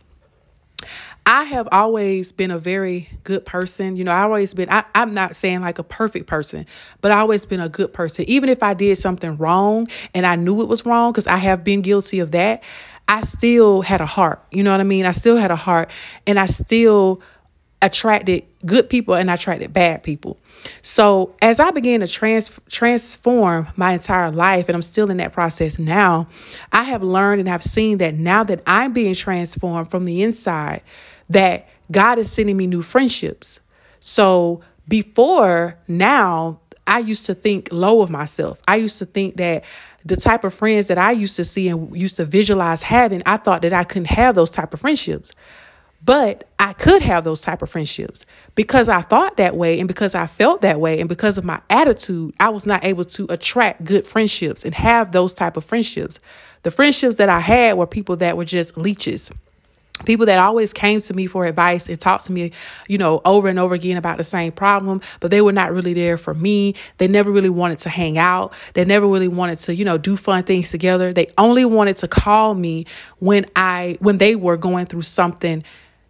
I 1.25 1.45
have 1.45 1.69
always 1.71 2.33
been 2.33 2.51
a 2.51 2.59
very 2.59 3.09
good 3.23 3.45
person. 3.45 3.97
You 3.97 4.05
know, 4.05 4.13
I've 4.13 4.25
always 4.25 4.55
been, 4.55 4.69
I, 4.71 4.85
am 4.95 5.15
not 5.15 5.37
saying 5.37 5.61
like 5.61 5.79
a 5.79 5.85
perfect 5.85 6.27
person, 6.27 6.67
but 7.01 7.13
I 7.13 7.21
always 7.21 7.47
been 7.47 7.61
a 7.61 7.69
good 7.69 7.93
person. 7.93 8.25
Even 8.29 8.49
if 8.49 8.63
I 8.63 8.75
did 8.75 8.99
something 8.99 9.37
wrong 9.37 9.87
and 10.15 10.27
I 10.27 10.37
knew 10.37 10.63
it 10.63 10.69
was 10.69 10.85
wrong, 10.85 11.13
because 11.13 11.29
I 11.29 11.37
have 11.37 11.63
been 11.63 11.81
guilty 11.81 12.19
of 12.19 12.33
that, 12.33 12.63
I 13.09 13.21
still 13.23 13.83
had 13.83 14.01
a 14.01 14.07
heart. 14.07 14.43
You 14.51 14.63
know 14.63 14.73
what 14.73 14.81
I 14.81 14.85
mean? 14.85 15.07
I 15.07 15.13
still 15.13 15.37
had 15.37 15.51
a 15.51 15.57
heart 15.57 15.91
and 16.27 16.39
I 16.39 16.47
still 16.47 17.21
attracted 17.82 18.44
good 18.64 18.88
people 18.88 19.14
and 19.14 19.31
I 19.31 19.34
attracted 19.34 19.73
bad 19.73 20.02
people. 20.02 20.38
So 20.82 21.34
as 21.43 21.61
I 21.61 21.70
began 21.73 22.00
to 22.00 22.06
trans- 22.06 22.58
transform 22.70 23.67
my 23.76 23.93
entire 23.93 24.31
life, 24.31 24.69
and 24.69 24.76
I'm 24.76 24.82
still 24.82 25.11
in 25.11 25.17
that 25.19 25.32
process 25.32 25.79
now, 25.79 26.29
I 26.73 26.84
have 26.84 27.02
learned 27.02 27.40
and 27.40 27.49
have 27.49 27.62
seen 27.62 27.99
that 27.99 28.14
now 28.14 28.44
that 28.44 28.62
I'm 28.67 28.93
being 28.93 29.14
transformed 29.14 29.90
from 29.90 30.05
the 30.05 30.23
inside, 30.23 30.82
that 31.29 31.69
God 31.90 32.19
is 32.19 32.31
sending 32.31 32.56
me 32.56 32.67
new 32.67 32.82
friendships. 32.82 33.61
So 34.00 34.62
before 34.88 35.76
now, 35.88 36.61
I 36.87 37.00
used 37.00 37.26
to 37.26 37.35
think 37.35 37.69
low 37.70 38.00
of 38.02 38.11
myself. 38.11 38.61
I 38.67 38.76
used 38.76 38.99
to 38.99 39.06
think 39.06 39.37
that 39.37 39.64
the 40.05 40.17
type 40.17 40.44
of 40.44 40.52
friends 40.52 40.88
that 40.88 40.99
I 40.99 41.12
used 41.12 41.37
to 41.37 41.44
see 41.44 41.69
and 41.69 41.96
used 41.96 42.17
to 42.17 42.25
visualize 42.25 42.82
having, 42.82 43.23
I 43.26 43.37
thought 43.37 43.62
that 43.62 43.73
I 43.73 43.85
couldn't 43.85 44.06
have 44.06 44.35
those 44.35 44.50
type 44.50 44.75
of 44.75 44.81
friendships. 44.81 45.32
But 46.04 46.49
I 46.58 46.72
could 46.72 47.00
have 47.02 47.22
those 47.22 47.40
type 47.40 47.62
of 47.62 47.70
friendships 47.70 48.26
because 48.56 48.88
I 48.88 49.02
thought 49.02 49.37
that 49.37 49.56
way 49.56 49.78
and 49.78 49.87
because 49.87 50.16
I 50.16 50.26
felt 50.26 50.60
that 50.62 50.81
way 50.81 50.99
and 50.99 51.08
because 51.08 51.38
of 51.38 51.44
my 51.44 51.60
attitude, 51.70 52.34
I 52.40 52.49
was 52.49 52.66
not 52.66 52.84
able 52.84 53.04
to 53.04 53.26
attract 53.31 53.84
good 53.84 54.04
friendships 54.04 54.64
and 54.64 54.75
have 54.75 55.12
those 55.12 55.32
type 55.32 55.56
of 55.56 55.64
friendships. 55.64 56.19
The 56.64 56.72
friendships 56.72 57.16
that 57.16 57.28
I 57.28 57.38
had 57.38 57.76
were 57.76 57.87
people 57.87 58.16
that 58.16 58.37
were 58.37 58.44
just 58.44 58.76
leeches 58.76 59.31
people 60.04 60.26
that 60.26 60.38
always 60.38 60.72
came 60.72 61.00
to 61.00 61.14
me 61.14 61.26
for 61.26 61.44
advice 61.44 61.88
and 61.88 61.99
talked 61.99 62.26
to 62.26 62.32
me, 62.32 62.52
you 62.88 62.99
know, 62.99 63.20
over 63.25 63.49
and 63.49 63.58
over 63.58 63.75
again 63.75 63.96
about 63.96 64.19
the 64.19 64.25
same 64.25 64.52
problem, 64.52 65.00
but 65.20 65.31
they 65.31 65.40
were 65.40 65.52
not 65.52 65.72
really 65.72 65.93
there 65.93 66.16
for 66.16 66.34
me. 66.34 66.75
They 66.99 67.08
never 67.08 67.31
really 67.31 67.50
wanted 67.50 67.78
to 67.81 67.88
hang 67.88 68.19
out. 68.19 68.52
They 68.75 68.84
never 68.84 69.06
really 69.06 69.28
wanted 69.28 69.58
to, 69.60 69.75
you 69.75 69.84
know, 69.84 69.99
do 69.99 70.16
fun 70.16 70.44
things 70.44 70.70
together. 70.70 71.12
They 71.12 71.28
only 71.38 71.64
wanted 71.64 71.96
to 71.99 72.08
call 72.08 72.54
me 72.54 72.87
when 73.19 73.46
I 73.56 73.96
when 74.00 74.19
they 74.19 74.34
were 74.37 74.56
going 74.56 74.87
through 74.87 75.02
something 75.02 75.62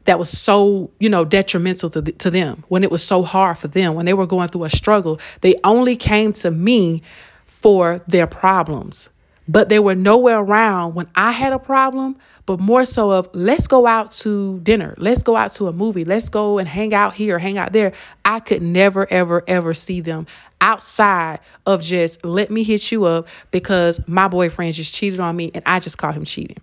that 0.04 0.19
was 0.19 0.31
so, 0.31 0.90
you 1.00 1.08
know, 1.08 1.25
detrimental 1.25 1.90
to, 1.90 2.02
to 2.02 2.30
them, 2.30 2.64
when 2.68 2.85
it 2.85 2.90
was 2.90 3.02
so 3.02 3.23
hard 3.23 3.59
for 3.59 3.68
them, 3.68 3.94
when 3.94 4.06
they 4.06 4.14
were 4.14 4.26
going 4.26 4.49
through 4.49 4.64
a 4.64 4.71
struggle. 4.71 5.21
They 5.40 5.54
only 5.64 5.97
came 5.97 6.32
to 6.35 6.50
me 6.50 7.02
for 7.47 7.99
their 8.09 8.26
problems 8.26 9.09
but 9.49 9.68
they 9.68 9.78
were 9.78 9.94
nowhere 9.94 10.38
around 10.38 10.94
when 10.94 11.09
I 11.14 11.32
had 11.32 11.52
a 11.52 11.59
problem, 11.59 12.16
but 12.47 12.61
more 12.61 12.85
so 12.85 13.11
of 13.11 13.28
let's 13.35 13.66
go 13.66 13.87
out 13.87 14.12
to 14.12 14.61
dinner, 14.61 14.94
let's 14.99 15.23
go 15.23 15.37
out 15.37 15.52
to 15.54 15.68
a 15.68 15.73
movie, 15.73 16.04
let's 16.04 16.28
go 16.28 16.59
and 16.59 16.68
hang 16.68 16.94
out 16.94 17.14
here, 17.14 17.38
hang 17.38 17.59
out 17.59 17.73
there. 17.73 17.92
I 18.25 18.40
could 18.40 18.62
never, 18.62 19.06
ever, 19.11 19.42
ever 19.47 19.75
see 19.75 20.00
them 20.00 20.26
outside 20.61 21.40
of 21.66 21.82
just 21.82 22.25
let 22.25 22.50
me 22.50 22.62
hit 22.62 22.92
you 22.92 23.04
up 23.04 23.26
because 23.50 24.00
my 24.06 24.28
boyfriend 24.28 24.75
just 24.75 24.94
cheated 24.94 25.18
on 25.21 25.35
me 25.35 25.50
and 25.54 25.62
I 25.66 25.80
just 25.80 25.99
call 25.99 26.12
him 26.12 26.25
cheating. 26.25 26.59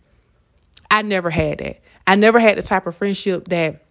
I 0.91 1.01
never 1.01 1.29
had 1.29 1.59
that. 1.59 1.81
I 2.07 2.15
never 2.15 2.39
had 2.39 2.57
the 2.57 2.63
type 2.63 2.87
of 2.87 2.95
friendship 2.95 3.49
that 3.49 3.85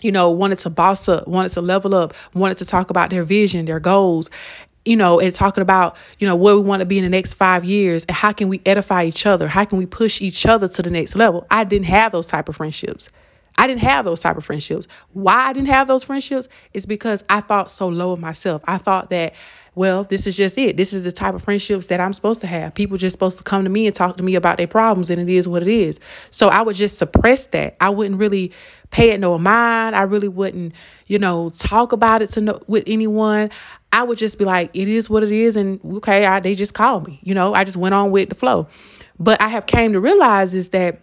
you 0.00 0.12
know, 0.12 0.30
wanted 0.30 0.58
to 0.60 0.70
boss 0.70 1.08
up, 1.08 1.26
wanted 1.26 1.48
to 1.50 1.60
level 1.60 1.94
up, 1.94 2.14
wanted 2.34 2.56
to 2.56 2.64
talk 2.64 2.90
about 2.90 3.10
their 3.10 3.22
vision, 3.24 3.64
their 3.64 3.80
goals, 3.80 4.30
you 4.84 4.96
know, 4.96 5.20
and 5.20 5.34
talking 5.34 5.62
about, 5.62 5.96
you 6.18 6.26
know, 6.26 6.36
where 6.36 6.54
we 6.54 6.62
want 6.62 6.80
to 6.80 6.86
be 6.86 6.98
in 6.98 7.04
the 7.04 7.10
next 7.10 7.34
five 7.34 7.64
years 7.64 8.04
and 8.04 8.16
how 8.16 8.32
can 8.32 8.48
we 8.48 8.60
edify 8.64 9.04
each 9.04 9.26
other? 9.26 9.48
How 9.48 9.64
can 9.64 9.78
we 9.78 9.86
push 9.86 10.20
each 10.20 10.46
other 10.46 10.68
to 10.68 10.82
the 10.82 10.90
next 10.90 11.16
level? 11.16 11.46
I 11.50 11.64
didn't 11.64 11.86
have 11.86 12.12
those 12.12 12.26
type 12.26 12.48
of 12.48 12.56
friendships. 12.56 13.10
I 13.58 13.66
didn't 13.66 13.82
have 13.82 14.04
those 14.04 14.20
type 14.20 14.36
of 14.36 14.44
friendships. 14.44 14.86
Why 15.14 15.48
I 15.48 15.52
didn't 15.52 15.68
have 15.68 15.88
those 15.88 16.04
friendships 16.04 16.48
is 16.74 16.86
because 16.86 17.24
I 17.28 17.40
thought 17.40 17.70
so 17.70 17.88
low 17.88 18.12
of 18.12 18.20
myself. 18.20 18.62
I 18.66 18.78
thought 18.78 19.10
that, 19.10 19.34
well, 19.78 20.02
this 20.02 20.26
is 20.26 20.36
just 20.36 20.58
it. 20.58 20.76
This 20.76 20.92
is 20.92 21.04
the 21.04 21.12
type 21.12 21.34
of 21.34 21.42
friendships 21.42 21.86
that 21.86 22.00
I'm 22.00 22.12
supposed 22.12 22.40
to 22.40 22.48
have. 22.48 22.74
People 22.74 22.96
just 22.96 23.14
supposed 23.14 23.38
to 23.38 23.44
come 23.44 23.62
to 23.62 23.70
me 23.70 23.86
and 23.86 23.94
talk 23.94 24.16
to 24.16 24.24
me 24.24 24.34
about 24.34 24.56
their 24.56 24.66
problems, 24.66 25.08
and 25.08 25.20
it 25.22 25.28
is 25.28 25.46
what 25.46 25.62
it 25.62 25.68
is. 25.68 26.00
So 26.30 26.48
I 26.48 26.62
would 26.62 26.74
just 26.74 26.98
suppress 26.98 27.46
that. 27.46 27.76
I 27.80 27.88
wouldn't 27.88 28.18
really 28.18 28.50
pay 28.90 29.10
it 29.10 29.20
no 29.20 29.38
mind. 29.38 29.94
I 29.94 30.02
really 30.02 30.26
wouldn't, 30.26 30.72
you 31.06 31.20
know, 31.20 31.50
talk 31.50 31.92
about 31.92 32.22
it 32.22 32.30
to 32.30 32.40
no, 32.40 32.60
with 32.66 32.82
anyone. 32.88 33.50
I 33.92 34.02
would 34.02 34.18
just 34.18 34.36
be 34.36 34.44
like, 34.44 34.70
it 34.74 34.88
is 34.88 35.08
what 35.08 35.22
it 35.22 35.30
is, 35.30 35.54
and 35.54 35.78
okay, 35.98 36.26
I, 36.26 36.40
they 36.40 36.56
just 36.56 36.74
called 36.74 37.06
me. 37.06 37.20
You 37.22 37.34
know, 37.34 37.54
I 37.54 37.62
just 37.62 37.76
went 37.76 37.94
on 37.94 38.10
with 38.10 38.30
the 38.30 38.34
flow. 38.34 38.66
But 39.20 39.40
I 39.40 39.46
have 39.46 39.66
came 39.66 39.92
to 39.92 40.00
realize 40.00 40.54
is 40.54 40.70
that 40.70 40.98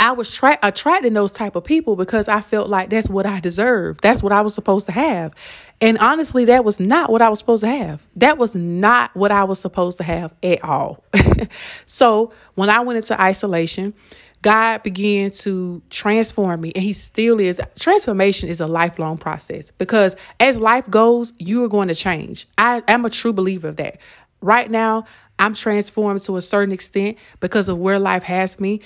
I 0.00 0.12
was 0.12 0.34
tra- 0.34 0.58
attracting 0.62 1.12
those 1.12 1.30
type 1.30 1.54
of 1.56 1.64
people 1.64 1.94
because 1.94 2.26
I 2.26 2.40
felt 2.40 2.68
like 2.70 2.88
that's 2.88 3.10
what 3.10 3.26
I 3.26 3.38
deserved. 3.38 4.02
That's 4.02 4.22
what 4.22 4.32
I 4.32 4.40
was 4.40 4.54
supposed 4.54 4.86
to 4.86 4.92
have. 4.92 5.34
And 5.82 5.98
honestly, 5.98 6.46
that 6.46 6.64
was 6.64 6.80
not 6.80 7.12
what 7.12 7.22
I 7.22 7.28
was 7.28 7.38
supposed 7.38 7.62
to 7.62 7.68
have. 7.68 8.00
That 8.16 8.38
was 8.38 8.54
not 8.54 9.14
what 9.14 9.30
I 9.30 9.44
was 9.44 9.60
supposed 9.60 9.98
to 9.98 10.04
have 10.04 10.34
at 10.42 10.64
all. 10.64 11.04
so 11.86 12.32
when 12.54 12.70
I 12.70 12.80
went 12.80 12.96
into 12.96 13.20
isolation, 13.20 13.94
God 14.42 14.82
began 14.82 15.30
to 15.32 15.82
transform 15.90 16.62
me, 16.62 16.72
and 16.74 16.82
He 16.82 16.94
still 16.94 17.38
is. 17.38 17.60
Transformation 17.78 18.48
is 18.48 18.60
a 18.60 18.66
lifelong 18.66 19.18
process 19.18 19.70
because 19.72 20.16
as 20.40 20.58
life 20.58 20.88
goes, 20.88 21.34
you 21.38 21.62
are 21.64 21.68
going 21.68 21.88
to 21.88 21.94
change. 21.94 22.48
I 22.56 22.82
am 22.88 23.04
a 23.04 23.10
true 23.10 23.34
believer 23.34 23.68
of 23.68 23.76
that. 23.76 23.98
Right 24.40 24.70
now, 24.70 25.04
I'm 25.38 25.54
transformed 25.54 26.20
to 26.20 26.36
a 26.36 26.42
certain 26.42 26.72
extent 26.72 27.16
because 27.40 27.68
of 27.70 27.78
where 27.78 27.98
life 27.98 28.22
has 28.22 28.60
me. 28.60 28.80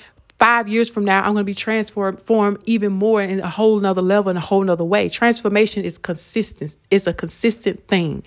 Five 0.44 0.68
years 0.68 0.90
from 0.90 1.06
now, 1.06 1.20
I'm 1.20 1.32
going 1.32 1.36
to 1.38 1.44
be 1.44 1.54
transformed 1.54 2.62
even 2.66 2.92
more 2.92 3.22
in 3.22 3.40
a 3.40 3.48
whole 3.48 3.80
nother 3.80 4.02
level, 4.02 4.30
in 4.30 4.36
a 4.36 4.40
whole 4.40 4.62
nother 4.62 4.84
way. 4.84 5.08
Transformation 5.08 5.86
is 5.86 5.96
consistent. 5.96 6.76
It's 6.90 7.06
a 7.06 7.14
consistent 7.14 7.88
thing. 7.88 8.24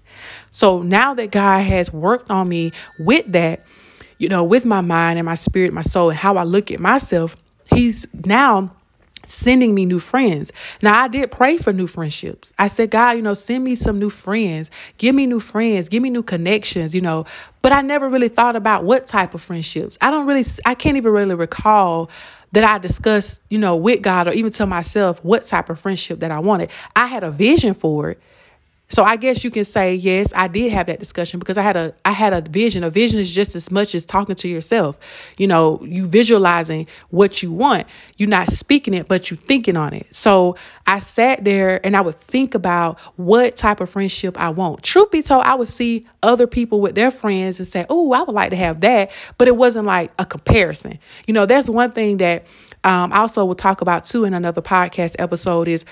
So 0.50 0.82
now 0.82 1.14
that 1.14 1.30
God 1.30 1.60
has 1.60 1.94
worked 1.94 2.32
on 2.32 2.50
me 2.50 2.72
with 2.98 3.32
that, 3.34 3.68
you 4.18 4.30
know, 4.30 4.44
with 4.44 4.66
my 4.66 4.82
mind 4.82 5.20
and 5.20 5.28
my 5.28 5.36
spirit, 5.36 5.74
my 5.74 5.84
soul, 5.84 6.10
and 6.10 6.18
how 6.18 6.38
I 6.38 6.44
look 6.44 6.72
at 6.72 6.80
myself, 6.80 7.36
He's 7.72 8.08
now 8.26 8.76
sending 9.28 9.76
me 9.76 9.86
new 9.86 10.00
friends. 10.00 10.52
Now, 10.82 11.02
I 11.04 11.08
did 11.08 11.32
pray 11.32 11.58
for 11.58 11.74
new 11.74 11.88
friendships. 11.88 12.54
I 12.58 12.68
said, 12.68 12.92
God, 12.92 13.18
you 13.18 13.22
know, 13.22 13.34
send 13.34 13.64
me 13.64 13.76
some 13.76 14.00
new 14.00 14.10
friends. 14.10 14.72
Give 14.98 15.14
me 15.14 15.26
new 15.26 15.40
friends. 15.40 15.90
Give 15.90 16.02
me 16.02 16.10
new 16.10 16.24
connections, 16.24 16.96
you 16.96 17.02
know. 17.02 17.26
But 17.62 17.72
I 17.72 17.82
never 17.82 18.10
really 18.10 18.30
thought 18.30 18.56
about 18.56 18.86
what 18.86 19.06
type 19.06 19.34
of 19.34 19.42
friendships. 19.42 19.98
I 20.02 20.12
don't 20.12 20.26
really, 20.26 20.46
I 20.66 20.74
can't 20.74 20.98
even 20.98 21.12
really 21.12 21.36
recall 21.36 22.10
that 22.54 22.64
I 22.64 22.78
discussed, 22.78 23.42
you 23.50 23.58
know, 23.58 23.76
with 23.76 24.02
God 24.02 24.28
or 24.28 24.32
even 24.32 24.52
to 24.54 24.66
myself 24.66 25.24
what 25.24 25.44
type 25.46 25.70
of 25.70 25.80
friendship 25.80 26.20
that 26.22 26.32
I 26.32 26.40
wanted. 26.40 26.70
I 26.96 27.08
had 27.08 27.24
a 27.24 27.32
vision 27.32 27.74
for 27.74 28.12
it. 28.12 28.22
So 28.90 29.04
I 29.04 29.18
guess 29.18 29.44
you 29.44 29.52
can 29.52 29.66
say 29.66 29.96
yes, 29.96 30.32
I 30.34 30.48
did 30.48 30.72
have 30.72 30.88
that 30.88 31.00
discussion 31.00 31.40
because 31.40 31.58
I 31.58 31.62
had 31.62 31.76
a 31.76 31.94
I 32.06 32.12
had 32.12 32.34
a 32.34 32.42
vision. 32.50 32.84
A 32.84 32.90
vision 32.90 33.20
is 33.20 33.34
just 33.34 33.56
as 33.56 33.70
much 33.70 33.94
as 33.94 34.06
talking 34.06 34.36
to 34.36 34.48
yourself. 34.48 34.98
You 35.38 35.48
know, 35.48 35.82
you 35.84 36.08
visualizing 36.08 36.88
what 37.10 37.44
you 37.44 37.52
want. 37.52 37.86
You're 38.18 38.30
not 38.30 38.48
speaking 38.48 38.94
it, 38.94 39.08
but 39.10 39.30
you're 39.30 39.38
thinking 39.38 39.76
on 39.76 39.94
it. 39.94 40.08
So 40.16 40.56
I 40.86 41.00
sat 41.00 41.44
there 41.44 41.86
and 41.86 41.98
I 41.98 42.02
would 42.02 42.16
think 42.16 42.56
about 42.56 43.00
what 43.18 43.58
type 43.58 43.82
of 43.82 43.90
friendship 43.90 44.40
I 44.40 44.50
want. 44.50 44.84
Truth 44.84 45.12
be 45.12 45.22
told, 45.22 45.44
I 45.44 45.56
would 45.56 45.68
see 45.68 46.08
other 46.24 46.48
people 46.48 46.80
with 46.80 46.96
their 46.96 47.12
friends 47.12 47.60
and 47.60 47.68
say, 47.68 47.86
"Oh, 47.90 48.14
I 48.14 48.24
would 48.24 48.36
like 48.36 48.52
to 48.52 48.56
have 48.56 48.82
that," 48.82 49.12
but 49.38 49.50
it 49.50 49.58
wasn't 49.58 49.86
like 49.86 50.12
a 50.18 50.26
comparison. 50.26 50.98
You 51.28 51.34
know, 51.34 51.46
that's 51.46 51.70
one 51.70 51.92
thing 51.92 52.18
that 52.18 52.46
um, 52.84 53.12
I 53.12 53.18
also 53.18 53.44
will 53.44 53.56
talk 53.56 53.82
about 53.82 54.06
too 54.06 54.24
in 54.24 54.34
another 54.34 54.62
podcast 54.62 55.16
episode 55.20 55.68
is 55.68 55.84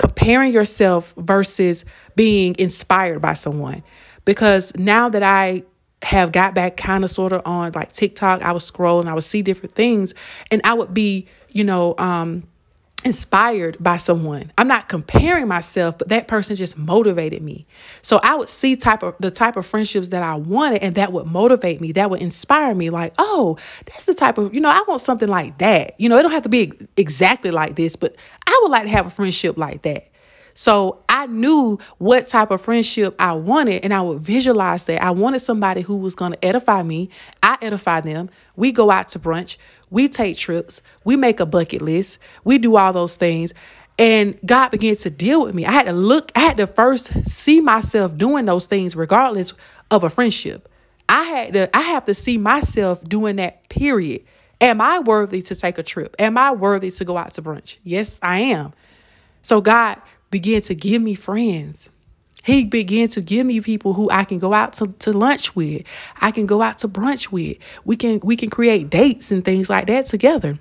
comparing 0.00 0.52
yourself 0.52 1.12
versus 1.18 1.84
being 2.16 2.56
inspired 2.58 3.20
by 3.20 3.34
someone. 3.34 3.82
Because 4.24 4.74
now 4.76 5.08
that 5.10 5.22
I 5.22 5.62
have 6.02 6.32
got 6.32 6.54
back 6.54 6.78
kind 6.78 7.04
of 7.04 7.10
sort 7.10 7.32
of 7.32 7.42
on 7.44 7.72
like 7.72 7.92
TikTok, 7.92 8.42
I 8.42 8.52
would 8.52 8.62
scroll 8.62 9.00
and 9.00 9.08
I 9.08 9.14
would 9.14 9.24
see 9.24 9.42
different 9.42 9.74
things, 9.74 10.14
and 10.50 10.62
I 10.64 10.72
would 10.74 10.94
be, 10.94 11.28
you 11.52 11.64
know, 11.64 11.94
um, 11.98 12.44
inspired 13.04 13.76
by 13.80 13.96
someone. 13.96 14.52
I'm 14.58 14.68
not 14.68 14.88
comparing 14.88 15.48
myself, 15.48 15.96
but 15.98 16.08
that 16.08 16.28
person 16.28 16.54
just 16.56 16.76
motivated 16.76 17.42
me. 17.42 17.66
So 18.02 18.20
I 18.22 18.34
would 18.36 18.48
see 18.48 18.76
type 18.76 19.02
of 19.02 19.14
the 19.20 19.30
type 19.30 19.56
of 19.56 19.64
friendships 19.66 20.10
that 20.10 20.22
I 20.22 20.34
wanted 20.34 20.82
and 20.82 20.94
that 20.96 21.12
would 21.12 21.26
motivate 21.26 21.80
me. 21.80 21.92
That 21.92 22.10
would 22.10 22.20
inspire 22.20 22.74
me 22.74 22.90
like, 22.90 23.14
"Oh, 23.18 23.56
that's 23.86 24.04
the 24.06 24.14
type 24.14 24.38
of, 24.38 24.54
you 24.54 24.60
know, 24.60 24.68
I 24.68 24.82
want 24.86 25.00
something 25.00 25.28
like 25.28 25.58
that." 25.58 25.94
You 25.98 26.08
know, 26.08 26.18
it 26.18 26.22
don't 26.22 26.32
have 26.32 26.42
to 26.42 26.48
be 26.48 26.72
exactly 26.96 27.50
like 27.50 27.76
this, 27.76 27.96
but 27.96 28.16
would 28.62 28.70
like 28.70 28.84
to 28.84 28.88
have 28.90 29.06
a 29.06 29.10
friendship 29.10 29.56
like 29.58 29.82
that. 29.82 30.08
So 30.54 31.02
I 31.08 31.26
knew 31.26 31.78
what 31.98 32.26
type 32.26 32.50
of 32.50 32.60
friendship 32.60 33.14
I 33.18 33.32
wanted, 33.32 33.84
and 33.84 33.94
I 33.94 34.02
would 34.02 34.20
visualize 34.20 34.84
that. 34.86 35.02
I 35.02 35.10
wanted 35.10 35.40
somebody 35.40 35.80
who 35.80 35.96
was 35.96 36.14
going 36.14 36.32
to 36.32 36.44
edify 36.44 36.82
me. 36.82 37.10
I 37.42 37.56
edify 37.62 38.00
them. 38.00 38.30
We 38.56 38.72
go 38.72 38.90
out 38.90 39.08
to 39.08 39.18
brunch. 39.18 39.56
We 39.90 40.08
take 40.08 40.36
trips. 40.36 40.82
We 41.04 41.16
make 41.16 41.40
a 41.40 41.46
bucket 41.46 41.82
list. 41.82 42.18
We 42.44 42.58
do 42.58 42.76
all 42.76 42.92
those 42.92 43.16
things. 43.16 43.54
And 43.98 44.38
God 44.46 44.70
began 44.70 44.96
to 44.96 45.10
deal 45.10 45.42
with 45.42 45.54
me. 45.54 45.66
I 45.66 45.72
had 45.72 45.86
to 45.86 45.92
look, 45.92 46.32
I 46.34 46.40
had 46.40 46.56
to 46.56 46.66
first 46.66 47.12
see 47.28 47.60
myself 47.60 48.16
doing 48.16 48.46
those 48.46 48.66
things, 48.66 48.96
regardless 48.96 49.52
of 49.90 50.04
a 50.04 50.10
friendship. 50.10 50.68
I 51.08 51.22
had 51.24 51.52
to, 51.54 51.76
I 51.76 51.80
have 51.80 52.04
to 52.06 52.14
see 52.14 52.38
myself 52.38 53.02
doing 53.04 53.36
that, 53.36 53.68
period. 53.68 54.24
Am 54.60 54.80
I 54.80 54.98
worthy 54.98 55.42
to 55.42 55.54
take 55.54 55.78
a 55.78 55.82
trip? 55.82 56.14
Am 56.18 56.36
I 56.36 56.52
worthy 56.52 56.90
to 56.90 57.04
go 57.04 57.16
out 57.16 57.32
to 57.34 57.42
brunch? 57.42 57.78
Yes, 57.82 58.20
I 58.22 58.40
am. 58.40 58.72
So 59.42 59.60
God 59.60 60.00
began 60.30 60.60
to 60.62 60.74
give 60.74 61.00
me 61.00 61.14
friends. 61.14 61.88
He 62.42 62.64
began 62.64 63.08
to 63.08 63.20
give 63.20 63.46
me 63.46 63.60
people 63.60 63.92
who 63.92 64.08
I 64.10 64.24
can 64.24 64.38
go 64.38 64.52
out 64.52 64.72
to, 64.74 64.86
to 65.00 65.12
lunch 65.12 65.54
with. 65.54 65.82
I 66.20 66.30
can 66.30 66.46
go 66.46 66.62
out 66.62 66.78
to 66.78 66.88
brunch 66.88 67.30
with. 67.30 67.58
We 67.84 67.96
can 67.96 68.20
we 68.22 68.36
can 68.36 68.50
create 68.50 68.90
dates 68.90 69.30
and 69.30 69.44
things 69.44 69.68
like 69.68 69.86
that 69.86 70.06
together. 70.06 70.58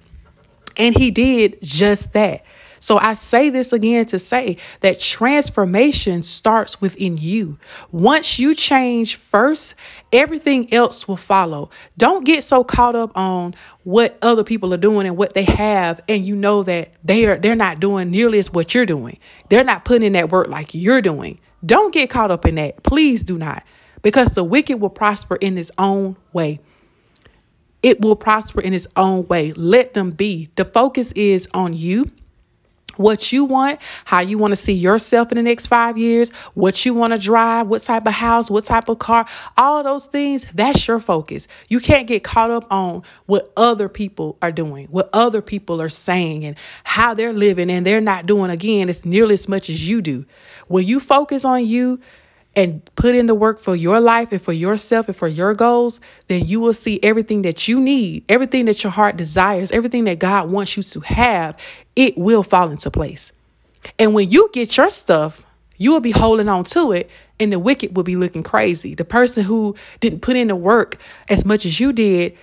And 0.77 0.97
he 0.97 1.11
did 1.11 1.57
just 1.61 2.13
that. 2.13 2.43
So 2.79 2.97
I 2.97 3.13
say 3.13 3.49
this 3.49 3.73
again 3.73 4.05
to 4.05 4.19
say 4.19 4.57
that 4.81 4.99
transformation 4.99 6.23
starts 6.23 6.81
within 6.81 7.17
you. 7.17 7.57
Once 7.91 8.39
you 8.39 8.55
change 8.55 9.15
first, 9.17 9.75
everything 10.13 10.73
else 10.73 11.07
will 11.07 11.17
follow. 11.17 11.69
Don't 11.97 12.25
get 12.25 12.43
so 12.43 12.63
caught 12.63 12.95
up 12.95 13.11
on 13.15 13.55
what 13.83 14.17
other 14.21 14.43
people 14.43 14.73
are 14.73 14.77
doing 14.77 15.07
and 15.07 15.17
what 15.17 15.33
they 15.33 15.43
have 15.43 16.01
and 16.07 16.25
you 16.25 16.35
know 16.35 16.63
that 16.63 16.93
they 17.03 17.25
are 17.25 17.37
they're 17.37 17.55
not 17.55 17.79
doing 17.79 18.09
nearly 18.09 18.39
as 18.39 18.51
what 18.51 18.73
you're 18.73 18.85
doing. 18.85 19.17
They're 19.49 19.63
not 19.63 19.85
putting 19.85 20.07
in 20.07 20.13
that 20.13 20.31
work 20.31 20.47
like 20.47 20.73
you're 20.73 21.01
doing. 21.01 21.39
Don't 21.65 21.93
get 21.93 22.09
caught 22.09 22.31
up 22.31 22.45
in 22.45 22.55
that. 22.55 22.83
Please 22.83 23.23
do 23.23 23.37
not. 23.37 23.63
Because 24.01 24.29
the 24.29 24.43
wicked 24.45 24.79
will 24.79 24.89
prosper 24.89 25.35
in 25.35 25.57
his 25.57 25.71
own 25.77 26.15
way 26.31 26.59
it 27.81 28.01
will 28.01 28.15
prosper 28.15 28.61
in 28.61 28.73
its 28.73 28.87
own 28.97 29.25
way. 29.27 29.53
Let 29.53 29.93
them 29.93 30.11
be. 30.11 30.49
The 30.55 30.65
focus 30.65 31.11
is 31.13 31.47
on 31.53 31.73
you 31.73 32.11
what 32.99 33.31
you 33.31 33.45
want, 33.45 33.79
how 34.03 34.19
you 34.19 34.37
want 34.37 34.51
to 34.51 34.57
see 34.57 34.73
yourself 34.73 35.31
in 35.31 35.37
the 35.37 35.41
next 35.41 35.67
five 35.67 35.97
years, 35.97 36.31
what 36.53 36.85
you 36.85 36.93
want 36.93 37.13
to 37.13 37.19
drive, 37.19 37.65
what 37.67 37.81
type 37.81 38.05
of 38.05 38.11
house, 38.11 38.51
what 38.51 38.65
type 38.65 38.89
of 38.89 38.99
car, 38.99 39.25
all 39.55 39.81
those 39.83 40.07
things, 40.07 40.45
that's 40.53 40.85
your 40.85 40.99
focus. 40.99 41.47
You 41.69 41.79
can't 41.79 42.07
get 42.07 42.25
caught 42.25 42.51
up 42.51 42.67
on 42.69 43.03
what 43.25 43.53
other 43.55 43.87
people 43.87 44.37
are 44.41 44.51
doing, 44.51 44.87
what 44.87 45.09
other 45.13 45.41
people 45.41 45.81
are 45.81 45.87
saying, 45.87 46.43
and 46.43 46.57
how 46.83 47.13
they're 47.13 47.31
living, 47.31 47.71
and 47.71 47.85
they're 47.85 48.01
not 48.01 48.25
doing 48.25 48.51
again 48.51 48.89
as 48.89 49.05
nearly 49.05 49.33
as 49.33 49.47
much 49.47 49.69
as 49.69 49.87
you 49.87 50.01
do. 50.01 50.25
When 50.67 50.85
you 50.85 50.99
focus 50.99 51.45
on 51.45 51.65
you, 51.65 52.01
and 52.55 52.83
put 52.95 53.15
in 53.15 53.27
the 53.27 53.35
work 53.35 53.59
for 53.59 53.75
your 53.75 53.99
life 53.99 54.31
and 54.31 54.41
for 54.41 54.53
yourself 54.53 55.07
and 55.07 55.15
for 55.15 55.27
your 55.27 55.53
goals, 55.53 55.99
then 56.27 56.47
you 56.47 56.59
will 56.59 56.73
see 56.73 56.99
everything 57.03 57.43
that 57.43 57.67
you 57.67 57.79
need, 57.79 58.23
everything 58.29 58.65
that 58.65 58.83
your 58.83 58.91
heart 58.91 59.17
desires, 59.17 59.71
everything 59.71 60.05
that 60.05 60.19
God 60.19 60.51
wants 60.51 60.75
you 60.75 60.83
to 60.83 60.99
have, 61.01 61.57
it 61.95 62.17
will 62.17 62.43
fall 62.43 62.69
into 62.69 62.89
place. 62.91 63.31
And 63.97 64.13
when 64.13 64.29
you 64.29 64.49
get 64.51 64.75
your 64.77 64.89
stuff, 64.89 65.45
you 65.77 65.93
will 65.93 66.01
be 66.01 66.11
holding 66.11 66.49
on 66.49 66.65
to 66.65 66.91
it, 66.91 67.09
and 67.39 67.53
the 67.53 67.59
wicked 67.59 67.95
will 67.95 68.03
be 68.03 68.17
looking 68.17 68.43
crazy. 68.43 68.95
The 68.95 69.05
person 69.05 69.43
who 69.43 69.75
didn't 70.01 70.21
put 70.21 70.35
in 70.35 70.49
the 70.49 70.55
work 70.55 70.97
as 71.29 71.45
much 71.45 71.65
as 71.65 71.79
you 71.79 71.93
did, 71.93 72.37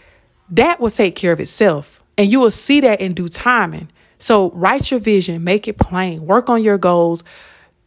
that 0.50 0.80
will 0.80 0.90
take 0.90 1.16
care 1.16 1.32
of 1.32 1.40
itself. 1.40 2.00
And 2.16 2.32
you 2.32 2.40
will 2.40 2.50
see 2.50 2.80
that 2.80 3.02
in 3.02 3.12
due 3.12 3.28
timing. 3.28 3.90
So 4.18 4.50
write 4.52 4.90
your 4.90 5.00
vision, 5.00 5.44
make 5.44 5.68
it 5.68 5.76
plain, 5.76 6.24
work 6.24 6.48
on 6.48 6.62
your 6.62 6.78
goals, 6.78 7.24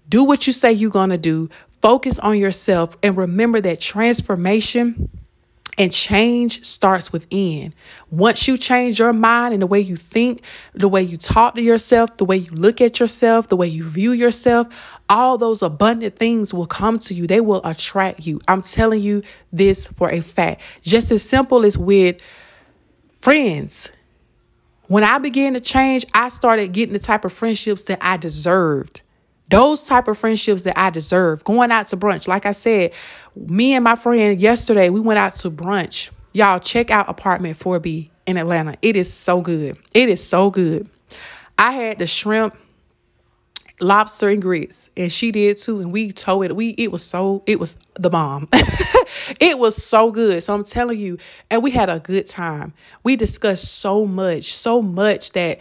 do 0.08 0.24
what 0.24 0.46
you 0.46 0.54
say 0.54 0.72
you're 0.72 0.92
going 0.92 1.10
to 1.10 1.18
do, 1.18 1.50
Focus 1.82 2.20
on 2.20 2.38
yourself 2.38 2.98
and 3.04 3.16
remember 3.16 3.62
that 3.62 3.80
transformation 3.80 5.10
and 5.78 5.94
change 5.94 6.64
starts 6.66 7.14
within. 7.14 7.74
Once 8.12 8.50
you 8.50 8.58
change 8.58 9.00
your 9.00 9.14
mind 9.14 9.54
and 9.54 9.62
the 9.62 9.68
way 9.68 9.80
you 9.80 9.96
think, 9.96 10.42
the 10.74 10.90
way 10.90 11.02
you 11.02 11.16
talk 11.16 11.56
to 11.56 11.62
yourself, 11.62 12.18
the 12.18 12.26
way 12.26 12.36
you 12.36 12.52
look 12.52 12.82
at 12.82 13.00
yourself, 13.00 13.48
the 13.48 13.56
way 13.56 13.68
you 13.68 13.86
view 13.86 14.12
yourself, 14.12 14.68
all 15.08 15.38
those 15.38 15.62
abundant 15.62 16.18
things 16.18 16.54
will 16.54 16.68
come 16.68 17.00
to 17.00 17.14
you. 17.14 17.26
They 17.28 17.40
will 17.40 17.62
attract 17.64 18.28
you. 18.28 18.42
I'm 18.50 18.62
telling 18.62 19.02
you 19.02 19.24
this 19.54 19.88
for 19.88 20.12
a 20.12 20.20
fact. 20.20 20.62
Just 20.82 21.12
as 21.12 21.24
simple 21.24 21.64
as 21.64 21.78
with 21.78 22.22
friends. 23.20 23.90
When 24.88 25.06
I 25.06 25.18
began 25.20 25.54
to 25.54 25.62
change, 25.62 26.06
I 26.14 26.28
started 26.28 26.74
getting 26.74 26.94
the 26.94 27.00
type 27.00 27.24
of 27.24 27.32
friendships 27.32 27.84
that 27.84 28.00
I 28.02 28.18
deserved. 28.18 29.02
Those 29.50 29.86
type 29.86 30.08
of 30.08 30.18
friendships 30.18 30.63
that 30.63 30.77
I 30.79 30.89
deserve. 30.89 31.44
Going 31.44 31.72
out 31.72 31.88
to 31.88 31.98
brunch. 31.98 32.27
Like 32.27 32.46
I 32.46 32.51
said, 32.51 32.91
me 33.36 33.74
and 33.74 33.84
my 33.84 33.96
friend 33.96 34.39
yesterday, 34.39 34.89
we 34.89 35.00
went 35.00 35.20
out 35.20 35.34
to 35.36 35.51
brunch. 35.51 36.12
Y'all 36.34 36.60
check 36.60 36.91
out 36.91 37.10
apartment 37.10 37.58
4B 37.58 38.10
in 38.27 38.38
Atlanta. 38.38 38.77
It 38.82 38.96
is 38.96 39.12
so 39.12 39.41
good. 39.41 39.77
It 39.94 40.10
is 40.10 40.24
so 40.25 40.51
good. 40.51 40.88
I 41.58 41.72
had 41.72 42.00
the 42.00 42.08
shrimp 42.08 42.56
lobster 43.82 44.29
and 44.29 44.41
grits 44.41 44.89
and 44.98 45.12
she 45.12 45.32
did 45.32 45.56
too 45.58 45.79
and 45.79 45.91
we 45.91 46.12
told 46.12 46.44
it 46.44 46.53
we 46.53 46.70
it 46.72 46.91
was 46.91 47.03
so 47.03 47.41
it 47.48 47.60
was 47.60 47.77
the 47.96 48.10
bomb 48.10 48.48
it 49.39 49.58
was 49.58 49.82
so 49.82 50.12
good 50.12 50.44
so 50.44 50.53
i'm 50.53 50.65
telling 50.65 51.00
you 51.00 51.18
and 51.50 51.63
we 51.63 51.72
had 51.72 51.89
a 51.89 52.00
good 52.01 52.25
time 52.25 52.74
we 53.03 53.15
discussed 53.15 53.79
so 53.79 54.06
much 54.06 54.53
so 54.53 54.82
much 54.82 55.32
that 55.32 55.60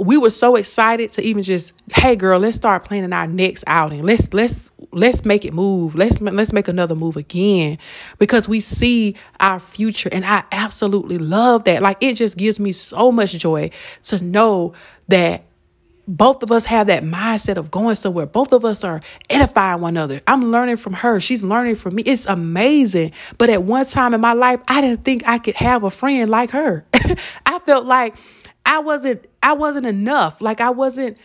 we 0.00 0.16
were 0.16 0.30
so 0.30 0.56
excited 0.56 1.10
to 1.10 1.22
even 1.22 1.42
just 1.42 1.72
hey 1.92 2.16
girl 2.16 2.38
let's 2.38 2.56
start 2.56 2.84
planning 2.84 3.12
our 3.12 3.26
next 3.26 3.64
outing 3.66 4.02
let's 4.02 4.32
let's 4.32 4.70
let's 4.92 5.24
make 5.24 5.44
it 5.44 5.52
move 5.52 5.94
let's 5.94 6.20
let's 6.20 6.52
make 6.52 6.68
another 6.68 6.94
move 6.94 7.16
again 7.16 7.78
because 8.18 8.48
we 8.48 8.60
see 8.60 9.14
our 9.40 9.60
future 9.60 10.08
and 10.12 10.24
i 10.24 10.42
absolutely 10.52 11.18
love 11.18 11.64
that 11.64 11.82
like 11.82 11.96
it 12.00 12.14
just 12.14 12.36
gives 12.36 12.58
me 12.58 12.72
so 12.72 13.12
much 13.12 13.32
joy 13.32 13.70
to 14.02 14.22
know 14.24 14.72
that 15.08 15.44
both 16.08 16.42
of 16.42 16.50
us 16.50 16.64
have 16.64 16.88
that 16.88 17.04
mindset 17.04 17.56
of 17.56 17.70
going 17.70 17.94
somewhere. 17.94 18.26
Both 18.26 18.52
of 18.52 18.64
us 18.64 18.82
are 18.82 19.00
edifying 19.28 19.80
one 19.80 19.96
another. 19.96 20.20
I'm 20.26 20.42
learning 20.50 20.78
from 20.78 20.92
her. 20.94 21.20
She's 21.20 21.44
learning 21.44 21.76
from 21.76 21.94
me. 21.94 22.02
It's 22.02 22.26
amazing. 22.26 23.12
But 23.38 23.48
at 23.48 23.62
one 23.62 23.84
time 23.84 24.12
in 24.12 24.20
my 24.20 24.32
life, 24.32 24.60
I 24.66 24.80
didn't 24.80 25.04
think 25.04 25.28
I 25.28 25.38
could 25.38 25.54
have 25.54 25.84
a 25.84 25.90
friend 25.90 26.28
like 26.28 26.50
her. 26.50 26.84
I 27.46 27.60
felt 27.60 27.86
like 27.86 28.16
I 28.70 28.78
wasn't 28.78 29.26
I 29.42 29.54
wasn't 29.54 29.86
enough. 29.86 30.40
Like 30.40 30.60
I 30.60 30.70
wasn't 30.70 31.18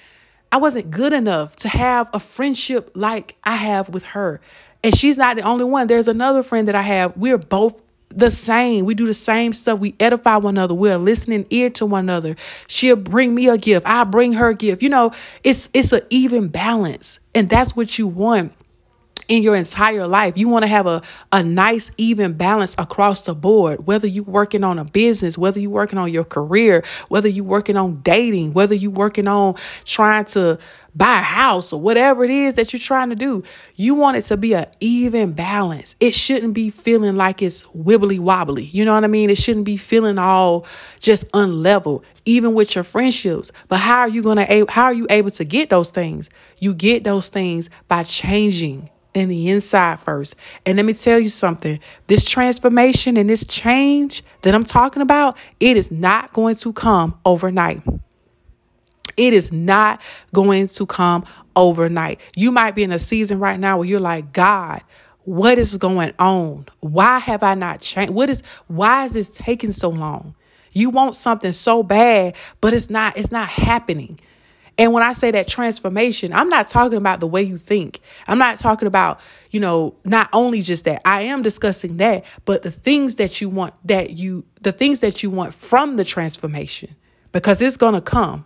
I 0.52 0.58
wasn't 0.58 0.90
good 0.90 1.14
enough 1.14 1.56
to 1.58 1.70
have 1.70 2.10
a 2.12 2.20
friendship 2.20 2.90
like 2.96 3.36
I 3.44 3.56
have 3.56 3.90
with 3.90 4.04
her. 4.08 4.42
And 4.84 4.98
she's 4.98 5.20
not 5.20 5.36
the 5.36 5.44
only 5.44 5.64
one. 5.64 5.86
There's 5.86 6.08
another 6.08 6.42
friend 6.42 6.68
that 6.68 6.74
I 6.76 6.82
have. 6.82 7.16
We're 7.16 7.38
both 7.38 7.80
the 8.10 8.32
same. 8.32 8.86
We 8.86 8.96
do 8.96 9.06
the 9.06 9.14
same 9.14 9.54
stuff. 9.54 9.78
We 9.78 9.94
edify 10.00 10.38
one 10.38 10.56
another. 10.58 10.74
We're 10.74 10.98
listening 10.98 11.46
ear 11.52 11.70
to 11.72 11.86
one 11.86 12.06
another. 12.06 12.36
She'll 12.66 12.96
bring 12.96 13.36
me 13.36 13.48
a 13.48 13.60
gift. 13.60 13.86
I 13.86 14.06
bring 14.06 14.34
her 14.34 14.50
a 14.50 14.56
gift. 14.56 14.82
You 14.82 14.90
know, 14.90 15.12
it's 15.44 15.70
it's 15.76 15.92
an 15.92 16.02
even 16.10 16.48
balance. 16.48 17.20
And 17.36 17.48
that's 17.48 17.76
what 17.76 18.00
you 18.00 18.08
want 18.08 18.54
in 19.28 19.44
your 19.44 19.56
entire 19.56 20.08
life. 20.08 20.38
You 20.38 20.48
want 20.48 20.64
to 20.64 20.68
have 20.68 20.88
a, 20.88 21.02
a 21.32 21.44
nice, 21.44 21.92
even 21.98 22.34
balance 22.34 22.76
across 22.78 23.22
the 23.22 23.36
board, 23.36 23.88
whether 23.88 24.08
you're 24.08 24.24
working 24.24 24.64
on 24.64 24.80
a 24.80 24.86
business, 24.86 25.38
whether 25.38 25.60
you're 25.60 25.72
working 25.72 26.00
on 26.00 26.12
your 26.12 26.24
career, 26.24 26.84
whether 27.10 27.28
you're 27.28 27.46
working 27.46 27.78
on 27.78 28.02
dating, 28.02 28.54
whether 28.54 28.76
you're 28.76 28.92
working 28.92 29.28
on 29.28 29.56
trying 29.86 30.26
to 30.26 30.60
buy 30.96 31.20
a 31.20 31.24
house 31.24 31.74
or 31.74 31.82
whatever 31.82 32.24
it 32.24 32.30
is 32.30 32.56
that 32.56 32.72
you're 32.72 32.80
trying 32.80 33.10
to 33.10 33.16
do. 33.16 33.44
You 33.76 33.96
want 33.96 34.18
it 34.18 34.22
to 34.24 34.38
be 34.38 34.54
an 34.54 34.68
even 34.80 35.34
balance. 35.34 35.96
It 36.00 36.14
shouldn't 36.14 36.54
be 36.54 36.70
feeling 36.70 37.16
like 37.16 37.42
it's 37.42 37.64
wibbly 37.66 38.20
wobbly. 38.20 38.66
You 38.66 38.86
know 38.86 38.94
what 38.94 39.04
I 39.04 39.08
mean? 39.08 39.30
It 39.30 39.38
shouldn't 39.38 39.66
be 39.66 39.78
feeling 39.78 40.18
all 40.18 40.66
just 41.02 41.30
unlevel, 41.34 42.04
even 42.26 42.54
with 42.54 42.76
your 42.76 42.86
friendships. 42.86 43.52
But 43.68 43.78
how 43.78 44.00
are 44.00 44.08
you 44.08 44.22
to 44.22 44.66
how 44.70 44.86
are 44.86 44.94
you 44.94 45.08
able 45.10 45.32
to 45.32 45.44
get 45.44 45.70
those 45.70 45.92
things? 45.92 46.30
You 46.60 46.74
get 46.74 47.04
those 47.04 47.28
things 47.28 47.70
by 47.90 48.04
changing 48.04 48.90
in 49.16 49.30
the 49.30 49.50
inside 49.50 50.00
first. 50.00 50.36
And 50.66 50.78
let 50.78 50.86
me 50.86 50.94
tell 50.94 51.20
you 51.20 51.30
something 51.30 51.80
this 52.08 52.30
transformation 52.30 53.18
and 53.18 53.30
this 53.30 53.46
change 53.46 54.24
that 54.42 54.54
I'm 54.54 54.66
talking 54.66 55.02
about, 55.02 55.38
it 55.60 55.78
is 55.78 55.92
not 55.92 56.34
going 56.34 56.56
to 56.56 56.74
come 56.74 57.18
overnight. 57.26 57.82
It 59.18 59.34
is 59.34 59.52
not 59.52 60.02
going 60.34 60.68
to 60.68 60.86
come 60.86 61.26
overnight. 61.56 62.20
You 62.36 62.52
might 62.52 62.76
be 62.76 62.84
in 62.84 62.92
a 62.92 63.00
season 63.00 63.40
right 63.40 63.60
now 63.60 63.78
where 63.78 63.88
you're 63.88 64.00
like, 64.00 64.34
God, 64.34 64.82
what 65.24 65.58
is 65.58 65.76
going 65.78 66.14
on? 66.20 66.68
Why 66.82 67.20
have 67.20 67.44
I 67.44 67.56
not 67.56 67.82
changed? 67.82 68.14
What 68.14 68.30
is 68.30 68.44
why 68.68 69.06
is 69.06 69.14
this 69.14 69.32
taking 69.32 69.72
so 69.72 69.90
long? 69.90 70.36
You 70.72 70.90
want 70.90 71.16
something 71.16 71.54
so 71.54 71.84
bad, 71.84 72.36
but 72.62 72.74
it's 72.74 72.90
not 72.90 73.18
it's 73.18 73.32
not 73.32 73.48
happening. 73.48 74.20
And 74.78 74.92
when 74.92 75.04
I 75.04 75.14
say 75.14 75.32
that 75.32 75.48
transformation, 75.48 76.34
I'm 76.34 76.50
not 76.50 76.68
talking 76.68 76.98
about 76.98 77.22
the 77.22 77.28
way 77.28 77.42
you 77.42 77.58
think. 77.58 78.02
I'm 78.28 78.38
not 78.38 78.60
talking 78.60 78.88
about, 78.88 79.22
you 79.52 79.60
know, 79.60 79.96
not 80.04 80.30
only 80.34 80.62
just 80.62 80.84
that. 80.84 81.02
I 81.06 81.22
am 81.22 81.42
discussing 81.42 81.98
that, 81.98 82.26
but 82.44 82.62
the 82.62 82.72
things 82.72 83.16
that 83.16 83.40
you 83.40 83.48
want 83.48 83.74
that 83.86 84.12
you 84.18 84.44
the 84.62 84.72
things 84.72 85.00
that 85.00 85.24
you 85.24 85.30
want 85.30 85.54
from 85.54 85.96
the 85.96 86.04
transformation 86.04 86.94
because 87.32 87.62
it's 87.62 87.78
going 87.78 87.94
to 87.94 88.02
come. 88.02 88.46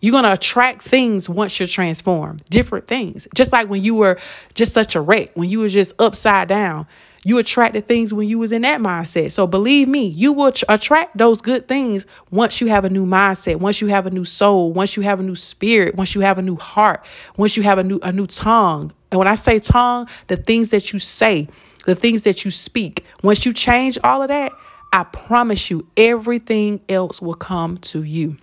You're 0.00 0.12
going 0.12 0.24
to 0.24 0.32
attract 0.32 0.82
things 0.82 1.28
once 1.28 1.58
you're 1.58 1.66
transformed, 1.66 2.44
different 2.50 2.86
things. 2.86 3.26
Just 3.34 3.52
like 3.52 3.68
when 3.68 3.82
you 3.82 3.96
were 3.96 4.18
just 4.54 4.72
such 4.72 4.94
a 4.94 5.00
wreck, 5.00 5.32
when 5.34 5.50
you 5.50 5.58
were 5.58 5.68
just 5.68 5.92
upside 5.98 6.46
down, 6.46 6.86
you 7.24 7.38
attracted 7.38 7.86
things 7.86 8.14
when 8.14 8.28
you 8.28 8.38
was 8.38 8.52
in 8.52 8.62
that 8.62 8.80
mindset. 8.80 9.32
So 9.32 9.46
believe 9.46 9.88
me, 9.88 10.06
you 10.06 10.32
will 10.32 10.52
tr- 10.52 10.64
attract 10.68 11.16
those 11.16 11.40
good 11.40 11.68
things 11.68 12.06
once 12.30 12.60
you 12.60 12.68
have 12.68 12.84
a 12.84 12.90
new 12.90 13.06
mindset, 13.06 13.56
once 13.56 13.80
you 13.80 13.88
have 13.88 14.06
a 14.06 14.10
new 14.10 14.24
soul, 14.24 14.72
once 14.72 14.96
you 14.96 15.02
have 15.02 15.20
a 15.20 15.22
new 15.22 15.34
spirit, 15.34 15.94
once 15.96 16.14
you 16.14 16.20
have 16.20 16.38
a 16.38 16.42
new 16.42 16.56
heart, 16.56 17.04
once 17.36 17.56
you 17.56 17.62
have 17.62 17.78
a 17.78 17.84
new 17.84 17.98
a 18.02 18.12
new 18.12 18.26
tongue. 18.26 18.92
And 19.10 19.18
when 19.18 19.28
I 19.28 19.34
say 19.34 19.58
tongue, 19.58 20.08
the 20.28 20.36
things 20.36 20.70
that 20.70 20.92
you 20.92 20.98
say, 20.98 21.48
the 21.86 21.94
things 21.94 22.22
that 22.22 22.44
you 22.44 22.50
speak, 22.50 23.04
once 23.22 23.44
you 23.46 23.52
change 23.52 23.98
all 24.04 24.22
of 24.22 24.28
that, 24.28 24.52
I 24.92 25.04
promise 25.04 25.70
you 25.70 25.86
everything 25.96 26.80
else 26.88 27.20
will 27.20 27.34
come 27.34 27.78
to 27.78 28.02
you. 28.02 28.36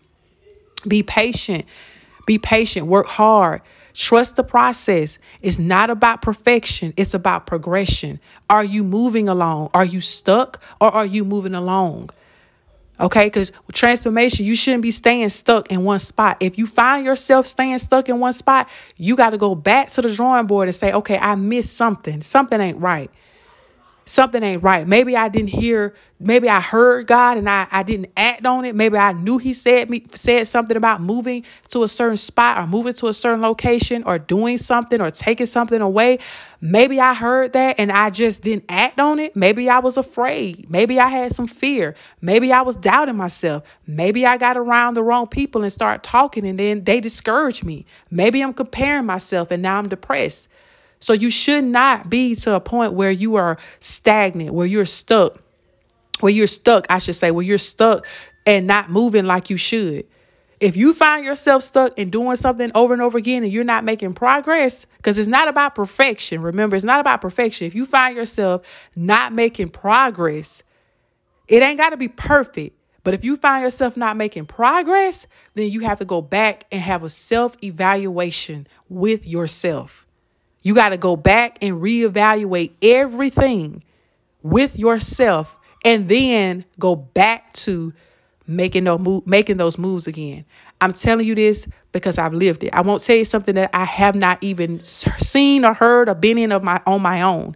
Be 0.87 1.03
patient. 1.03 1.65
Be 2.25 2.37
patient. 2.37 2.87
Work 2.87 3.07
hard. 3.07 3.61
Trust 3.95 4.35
the 4.35 4.43
process. 4.43 5.17
It's 5.41 5.57
not 5.57 5.89
about 5.89 6.21
perfection, 6.21 6.93
it's 6.97 7.13
about 7.13 7.47
progression. 7.47 8.19
Are 8.49 8.63
you 8.63 8.83
moving 8.83 9.29
along? 9.29 9.69
Are 9.73 9.85
you 9.85 10.01
stuck 10.01 10.61
or 10.81 10.89
are 10.89 11.05
you 11.05 11.23
moving 11.23 11.55
along? 11.55 12.09
Okay, 12.99 13.25
because 13.27 13.51
transformation, 13.73 14.45
you 14.45 14.55
shouldn't 14.55 14.83
be 14.83 14.91
staying 14.91 15.29
stuck 15.29 15.71
in 15.71 15.83
one 15.83 15.99
spot. 15.99 16.37
If 16.39 16.57
you 16.57 16.67
find 16.67 17.05
yourself 17.05 17.45
staying 17.45 17.77
stuck 17.79 18.07
in 18.07 18.19
one 18.19 18.33
spot, 18.33 18.69
you 18.97 19.15
got 19.15 19.31
to 19.31 19.37
go 19.37 19.55
back 19.55 19.89
to 19.91 20.01
the 20.01 20.13
drawing 20.13 20.45
board 20.45 20.67
and 20.67 20.75
say, 20.75 20.91
okay, 20.93 21.17
I 21.17 21.35
missed 21.35 21.75
something. 21.75 22.21
Something 22.21 22.61
ain't 22.61 22.77
right 22.77 23.09
something 24.05 24.41
ain't 24.43 24.63
right. 24.63 24.87
Maybe 24.87 25.17
I 25.17 25.29
didn't 25.29 25.49
hear, 25.49 25.95
maybe 26.19 26.47
I 26.47 26.61
heard 26.61 27.07
God 27.07 27.37
and 27.37 27.49
I, 27.49 27.67
I 27.71 27.83
didn't 27.83 28.11
act 28.15 28.45
on 28.45 28.65
it. 28.65 28.75
Maybe 28.75 28.97
I 28.97 29.13
knew 29.13 29.37
he 29.37 29.53
said 29.53 29.89
me 29.89 30.05
said 30.13 30.47
something 30.47 30.77
about 30.77 31.01
moving 31.01 31.43
to 31.69 31.83
a 31.83 31.87
certain 31.87 32.17
spot 32.17 32.57
or 32.59 32.67
moving 32.67 32.93
to 32.93 33.07
a 33.07 33.13
certain 33.13 33.41
location 33.41 34.03
or 34.03 34.19
doing 34.19 34.57
something 34.57 35.01
or 35.01 35.11
taking 35.11 35.47
something 35.47 35.81
away. 35.81 36.19
Maybe 36.61 36.99
I 36.99 37.13
heard 37.13 37.53
that 37.53 37.79
and 37.79 37.91
I 37.91 38.09
just 38.11 38.43
didn't 38.43 38.65
act 38.69 38.99
on 38.99 39.19
it. 39.19 39.35
Maybe 39.35 39.69
I 39.69 39.79
was 39.79 39.97
afraid. 39.97 40.69
Maybe 40.69 40.99
I 40.99 41.07
had 41.07 41.33
some 41.35 41.47
fear. 41.47 41.95
Maybe 42.21 42.51
I 42.53 42.61
was 42.61 42.75
doubting 42.77 43.15
myself. 43.17 43.63
Maybe 43.87 44.25
I 44.25 44.37
got 44.37 44.57
around 44.57 44.93
the 44.95 45.03
wrong 45.03 45.27
people 45.27 45.63
and 45.63 45.71
started 45.71 46.03
talking 46.03 46.47
and 46.47 46.59
then 46.59 46.83
they 46.83 46.99
discouraged 46.99 47.63
me. 47.63 47.85
Maybe 48.11 48.41
I'm 48.41 48.53
comparing 48.53 49.05
myself 49.05 49.51
and 49.51 49.61
now 49.63 49.77
I'm 49.77 49.89
depressed. 49.89 50.49
So 51.05 51.13
you 51.13 51.29
should 51.29 51.63
not 51.63 52.09
be 52.09 52.33
to 52.33 52.55
a 52.55 52.59
point 52.59 52.93
where 52.93 53.11
you 53.11 53.35
are 53.35 53.59
stagnant, 53.79 54.55
where 54.55 54.65
you're 54.65 54.87
stuck, 54.87 55.39
where 56.21 56.31
you're 56.31 56.47
stuck, 56.47 56.87
I 56.89 56.97
should 56.97 57.13
say, 57.13 57.29
where 57.29 57.45
you're 57.45 57.59
stuck 57.59 58.07
and 58.47 58.65
not 58.65 58.89
moving 58.89 59.25
like 59.25 59.51
you 59.51 59.55
should. 59.55 60.07
If 60.59 60.75
you 60.75 60.95
find 60.95 61.23
yourself 61.23 61.61
stuck 61.61 61.95
in 61.99 62.09
doing 62.09 62.37
something 62.37 62.71
over 62.73 62.91
and 62.91 63.03
over 63.03 63.19
again 63.19 63.43
and 63.43 63.53
you're 63.53 63.63
not 63.63 63.83
making 63.83 64.15
progress, 64.15 64.87
because 64.97 65.19
it's 65.19 65.27
not 65.27 65.47
about 65.47 65.75
perfection. 65.75 66.41
Remember, 66.41 66.75
it's 66.75 66.83
not 66.83 66.99
about 66.99 67.21
perfection. 67.21 67.67
If 67.67 67.75
you 67.75 67.85
find 67.85 68.17
yourself 68.17 68.63
not 68.95 69.31
making 69.31 69.69
progress, 69.69 70.63
it 71.47 71.61
ain't 71.61 71.77
got 71.77 71.91
to 71.91 71.97
be 71.97 72.07
perfect. 72.07 72.75
But 73.03 73.13
if 73.13 73.23
you 73.23 73.37
find 73.37 73.63
yourself 73.63 73.95
not 73.95 74.17
making 74.17 74.47
progress, 74.47 75.27
then 75.53 75.69
you 75.69 75.81
have 75.81 75.99
to 75.99 76.05
go 76.05 76.23
back 76.23 76.65
and 76.71 76.81
have 76.81 77.03
a 77.03 77.11
self 77.11 77.55
evaluation 77.63 78.65
with 78.89 79.27
yourself. 79.27 80.04
You 80.65 80.73
got 80.73 80.89
to 80.89 80.97
go 80.97 81.15
back 81.15 81.59
and 81.61 81.75
reevaluate 81.75 82.71
everything 82.81 83.83
with 84.41 84.75
yourself 84.75 85.55
and 85.85 86.09
then 86.09 86.65
go 86.79 86.95
back 86.95 87.53
to 87.53 87.93
making 88.47 88.85
those 88.85 88.99
move, 88.99 89.27
making 89.27 89.57
those 89.57 89.77
moves 89.77 90.07
again. 90.07 90.43
I'm 90.81 90.91
telling 90.91 91.27
you 91.27 91.35
this 91.35 91.67
because 91.91 92.17
I've 92.17 92.33
lived 92.33 92.63
it. 92.63 92.73
I 92.73 92.81
won't 92.81 93.03
tell 93.03 93.15
you 93.15 93.25
something 93.25 93.53
that 93.53 93.69
I 93.75 93.85
have 93.85 94.15
not 94.15 94.43
even 94.43 94.79
seen 94.79 95.63
or 95.65 95.75
heard 95.75 96.09
or 96.09 96.15
been 96.15 96.39
in 96.39 96.51
of 96.51 96.63
my 96.63 96.81
on 96.87 96.99
my 96.99 97.21
own. 97.21 97.55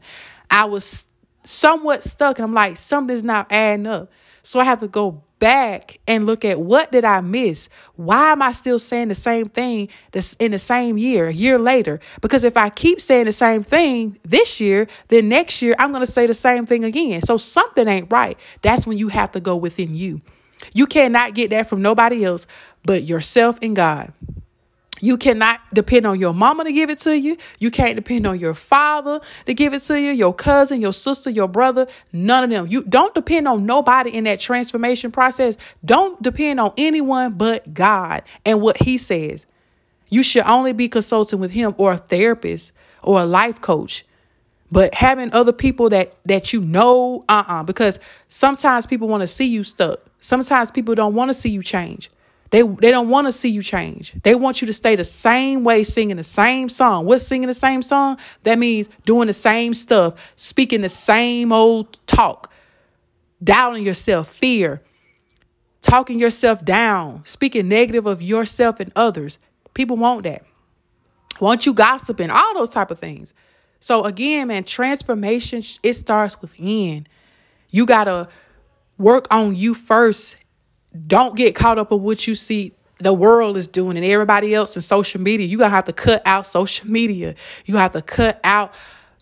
I 0.51 0.65
was 0.65 1.07
somewhat 1.43 2.03
stuck 2.03 2.37
and 2.37 2.45
I'm 2.45 2.53
like 2.53 2.77
something's 2.77 3.23
not 3.23 3.47
adding 3.51 3.87
up. 3.87 4.11
So 4.43 4.59
I 4.59 4.65
have 4.65 4.81
to 4.81 4.87
go 4.87 5.23
back 5.39 5.99
and 6.07 6.25
look 6.25 6.45
at 6.45 6.59
what 6.59 6.91
did 6.91 7.05
I 7.05 7.21
miss? 7.21 7.69
Why 7.95 8.31
am 8.31 8.41
I 8.41 8.51
still 8.51 8.79
saying 8.79 9.07
the 9.07 9.15
same 9.15 9.47
thing 9.47 9.89
that's 10.11 10.33
in 10.35 10.51
the 10.51 10.59
same 10.59 10.97
year, 10.97 11.27
a 11.27 11.33
year 11.33 11.57
later? 11.57 11.99
Because 12.21 12.43
if 12.43 12.57
I 12.57 12.69
keep 12.69 13.01
saying 13.01 13.25
the 13.25 13.33
same 13.33 13.63
thing 13.63 14.17
this 14.23 14.59
year, 14.59 14.87
then 15.07 15.29
next 15.29 15.61
year 15.61 15.75
I'm 15.79 15.91
going 15.91 16.05
to 16.05 16.11
say 16.11 16.27
the 16.27 16.33
same 16.33 16.65
thing 16.65 16.83
again. 16.83 17.21
So 17.21 17.37
something 17.37 17.87
ain't 17.87 18.11
right. 18.11 18.37
That's 18.61 18.85
when 18.85 18.97
you 18.97 19.07
have 19.07 19.31
to 19.31 19.39
go 19.39 19.55
within 19.55 19.95
you. 19.95 20.21
You 20.73 20.85
cannot 20.85 21.33
get 21.33 21.49
that 21.51 21.67
from 21.69 21.81
nobody 21.81 22.25
else 22.25 22.45
but 22.85 23.03
yourself 23.03 23.59
and 23.61 23.75
God. 23.75 24.13
You 25.01 25.17
cannot 25.17 25.61
depend 25.73 26.05
on 26.05 26.19
your 26.19 26.33
mama 26.33 26.63
to 26.65 26.71
give 26.71 26.89
it 26.89 26.97
to 26.99 27.17
you. 27.17 27.37
You 27.59 27.71
can't 27.71 27.95
depend 27.95 28.27
on 28.27 28.39
your 28.39 28.53
father 28.53 29.19
to 29.45 29.53
give 29.53 29.73
it 29.73 29.79
to 29.83 29.99
you, 29.99 30.11
your 30.11 30.33
cousin, 30.33 30.81
your 30.81 30.93
sister, 30.93 31.29
your 31.29 31.47
brother, 31.47 31.87
none 32.11 32.43
of 32.43 32.49
them. 32.49 32.67
You 32.67 32.83
don't 32.83 33.13
depend 33.13 33.47
on 33.47 33.65
nobody 33.65 34.11
in 34.11 34.25
that 34.25 34.39
transformation 34.39 35.11
process. 35.11 35.57
Don't 35.85 36.21
depend 36.21 36.59
on 36.59 36.73
anyone 36.77 37.33
but 37.33 37.73
God 37.73 38.23
and 38.45 38.61
what 38.61 38.77
he 38.81 38.97
says. 38.97 39.45
You 40.09 40.23
should 40.23 40.43
only 40.43 40.73
be 40.73 40.89
consulting 40.89 41.39
with 41.39 41.51
him 41.51 41.75
or 41.77 41.93
a 41.93 41.97
therapist 41.97 42.73
or 43.03 43.19
a 43.19 43.25
life 43.25 43.61
coach. 43.61 44.05
But 44.71 44.93
having 44.93 45.31
other 45.33 45.51
people 45.51 45.89
that 45.89 46.13
that 46.25 46.53
you 46.53 46.61
know, 46.61 47.25
uh-uh, 47.27 47.63
because 47.63 47.99
sometimes 48.27 48.85
people 48.85 49.07
want 49.07 49.21
to 49.21 49.27
see 49.27 49.47
you 49.47 49.63
stuck. 49.63 49.99
Sometimes 50.19 50.69
people 50.69 50.93
don't 50.95 51.15
want 51.15 51.29
to 51.29 51.33
see 51.33 51.49
you 51.49 51.63
change. 51.63 52.11
They 52.51 52.63
they 52.63 52.91
don't 52.91 53.09
want 53.09 53.27
to 53.27 53.31
see 53.31 53.49
you 53.49 53.61
change. 53.61 54.13
They 54.23 54.35
want 54.35 54.61
you 54.61 54.67
to 54.67 54.73
stay 54.73 54.95
the 54.95 55.03
same 55.03 55.63
way, 55.63 55.83
singing 55.83 56.17
the 56.17 56.23
same 56.23 56.67
song. 56.69 57.05
What's 57.05 57.25
singing 57.25 57.47
the 57.47 57.53
same 57.53 57.81
song? 57.81 58.17
That 58.43 58.57
means 58.57 58.89
doing 59.05 59.27
the 59.27 59.33
same 59.33 59.73
stuff, 59.73 60.33
speaking 60.35 60.81
the 60.81 60.89
same 60.89 61.51
old 61.51 61.97
talk, 62.07 62.51
doubting 63.43 63.85
yourself, 63.85 64.29
fear, 64.29 64.81
talking 65.81 66.19
yourself 66.19 66.65
down, 66.65 67.21
speaking 67.25 67.67
negative 67.67 68.07
of 68.07 68.21
yourself 68.21 68.79
and 68.79 68.91
others. 68.95 69.37
People 69.75 69.97
want 69.97 70.23
that. 70.23 70.43
Want 71.39 71.65
you 71.65 71.73
gossiping, 71.73 72.31
all 72.31 72.53
those 72.55 72.71
type 72.71 72.91
of 72.91 72.99
things. 72.99 73.33
So 73.79 74.03
again, 74.03 74.47
man, 74.47 74.63
transformation 74.63 75.63
it 75.83 75.93
starts 75.93 76.41
within. 76.41 77.07
You 77.71 77.85
got 77.85 78.05
to 78.05 78.27
work 78.97 79.27
on 79.31 79.55
you 79.55 79.73
first. 79.73 80.35
Don't 81.07 81.35
get 81.35 81.55
caught 81.55 81.77
up 81.77 81.91
with 81.91 82.01
what 82.01 82.27
you 82.27 82.35
see 82.35 82.73
the 82.99 83.13
world 83.13 83.57
is 83.57 83.67
doing 83.67 83.95
and 83.95 84.05
everybody 84.05 84.53
else 84.53 84.75
in 84.75 84.81
social 84.81 85.21
media. 85.21 85.47
You 85.47 85.57
got 85.57 85.65
to 85.65 85.75
have 85.75 85.85
to 85.85 85.93
cut 85.93 86.21
out 86.25 86.45
social 86.45 86.89
media. 86.89 87.35
You 87.65 87.77
have 87.77 87.93
to 87.93 88.01
cut 88.01 88.39
out 88.43 88.75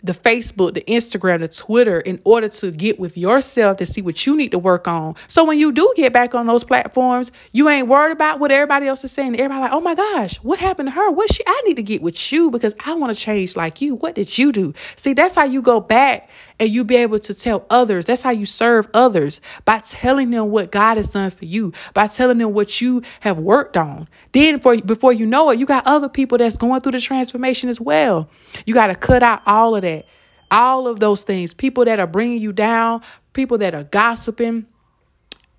the 0.04 0.14
Facebook, 0.14 0.76
the 0.76 0.82
Instagram, 0.82 1.40
the 1.40 1.48
Twitter 1.48 2.00
in 2.02 2.22
order 2.24 2.48
to 2.48 2.72
get 2.72 3.00
with 3.00 3.18
yourself 3.18 3.78
to 3.78 3.86
see 3.86 4.02
what 4.02 4.26
you 4.26 4.36
need 4.36 4.52
to 4.52 4.60
work 4.60 4.88
on. 4.88 5.16
So 5.28 5.44
when 5.44 5.58
you 5.58 5.72
do 5.72 5.92
get 5.96 6.14
back 6.14 6.36
on 6.36 6.46
those 6.46 6.64
platforms, 6.64 7.32
you 7.52 7.68
ain't 7.68 7.88
worried 7.88 8.12
about 8.12 8.40
what 8.40 8.52
everybody 8.52 8.88
else 8.88 9.04
is 9.04 9.12
saying. 9.12 9.36
Everybody 9.36 9.62
like, 9.62 9.72
oh 9.72 9.82
my 9.82 9.96
gosh, 9.96 10.38
what 10.38 10.60
happened 10.60 10.88
to 10.88 10.92
her? 10.92 11.10
What 11.10 11.34
she 11.34 11.44
I 11.48 11.62
need 11.66 11.76
to 11.76 11.84
get 11.84 12.02
with 12.02 12.32
you 12.32 12.52
because 12.52 12.76
I 12.86 12.94
want 12.94 13.16
to 13.16 13.20
change 13.22 13.56
like 13.56 13.82
you. 13.82 13.96
What 13.96 14.14
did 14.14 14.38
you 14.38 14.52
do? 14.52 14.74
See, 14.96 15.14
that's 15.14 15.36
how 15.36 15.46
you 15.46 15.62
go 15.62 15.80
back 15.80 16.30
and 16.60 16.70
you 16.70 16.84
be 16.84 16.96
able 16.98 17.20
to 17.20 17.34
tell 17.34 17.66
others. 17.70 18.06
That's 18.06 18.22
how 18.22 18.32
you 18.32 18.46
serve 18.46 18.88
others 18.94 19.42
by 19.66 19.80
telling 19.80 20.32
them 20.32 20.50
what 20.50 20.72
God 20.72 20.98
has 20.98 21.10
done 21.10 21.32
for 21.32 21.46
you, 21.46 21.74
by 21.94 22.08
telling 22.08 22.38
them 22.38 22.54
what 22.54 22.82
you 22.82 23.04
have 23.20 23.38
worked 23.38 23.78
on. 23.78 24.08
Then 24.32 24.60
for 24.60 24.78
before 24.78 25.14
you 25.14 25.26
know 25.26 25.50
it, 25.52 25.60
you 25.60 25.66
got 25.66 25.86
other 25.88 26.10
people 26.10 26.38
that's 26.38 26.58
going 26.58 26.82
through 26.82 26.94
the 26.94 27.02
transformation 27.02 27.70
as 27.70 27.80
well. 27.80 28.30
You 28.66 28.74
got 28.74 28.88
to 28.88 28.96
cut 28.96 29.24
out 29.24 29.42
all 29.46 29.76
of 29.76 29.82
that. 29.82 30.06
All 30.50 30.88
of 30.88 31.02
those 31.02 31.24
things, 31.24 31.54
people 31.54 31.84
that 31.86 32.00
are 32.00 32.08
bringing 32.08 32.40
you 32.40 32.54
down, 32.54 33.02
people 33.34 33.58
that 33.58 33.76
are 33.76 33.84
gossiping, 33.84 34.66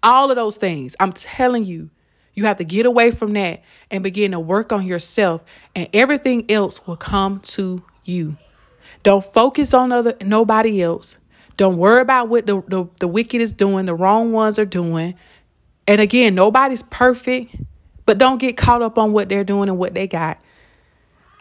all 0.02 0.30
of 0.30 0.36
those 0.36 0.56
things. 0.56 0.96
I'm 0.98 1.12
telling 1.12 1.66
you, 1.66 1.90
you 2.32 2.44
have 2.44 2.56
to 2.56 2.64
get 2.64 2.86
away 2.86 3.10
from 3.10 3.34
that 3.34 3.62
and 3.90 4.02
begin 4.02 4.30
to 4.30 4.40
work 4.40 4.72
on 4.72 4.86
yourself, 4.86 5.44
and 5.74 5.88
everything 5.92 6.50
else 6.50 6.86
will 6.86 6.96
come 6.96 7.40
to 7.40 7.84
you. 8.04 8.38
Don't 9.02 9.24
focus 9.24 9.74
on 9.74 9.92
other 9.92 10.14
nobody 10.22 10.82
else. 10.82 11.16
Don't 11.56 11.76
worry 11.76 12.00
about 12.00 12.28
what 12.28 12.46
the, 12.46 12.62
the, 12.68 12.86
the 13.00 13.08
wicked 13.08 13.40
is 13.40 13.52
doing, 13.52 13.84
the 13.84 13.94
wrong 13.94 14.32
ones 14.32 14.58
are 14.58 14.64
doing. 14.64 15.14
And 15.88 16.00
again, 16.00 16.34
nobody's 16.34 16.82
perfect, 16.84 17.56
but 18.06 18.18
don't 18.18 18.38
get 18.38 18.56
caught 18.56 18.82
up 18.82 18.98
on 18.98 19.12
what 19.12 19.28
they're 19.28 19.44
doing 19.44 19.68
and 19.68 19.78
what 19.78 19.94
they 19.94 20.06
got. 20.06 20.38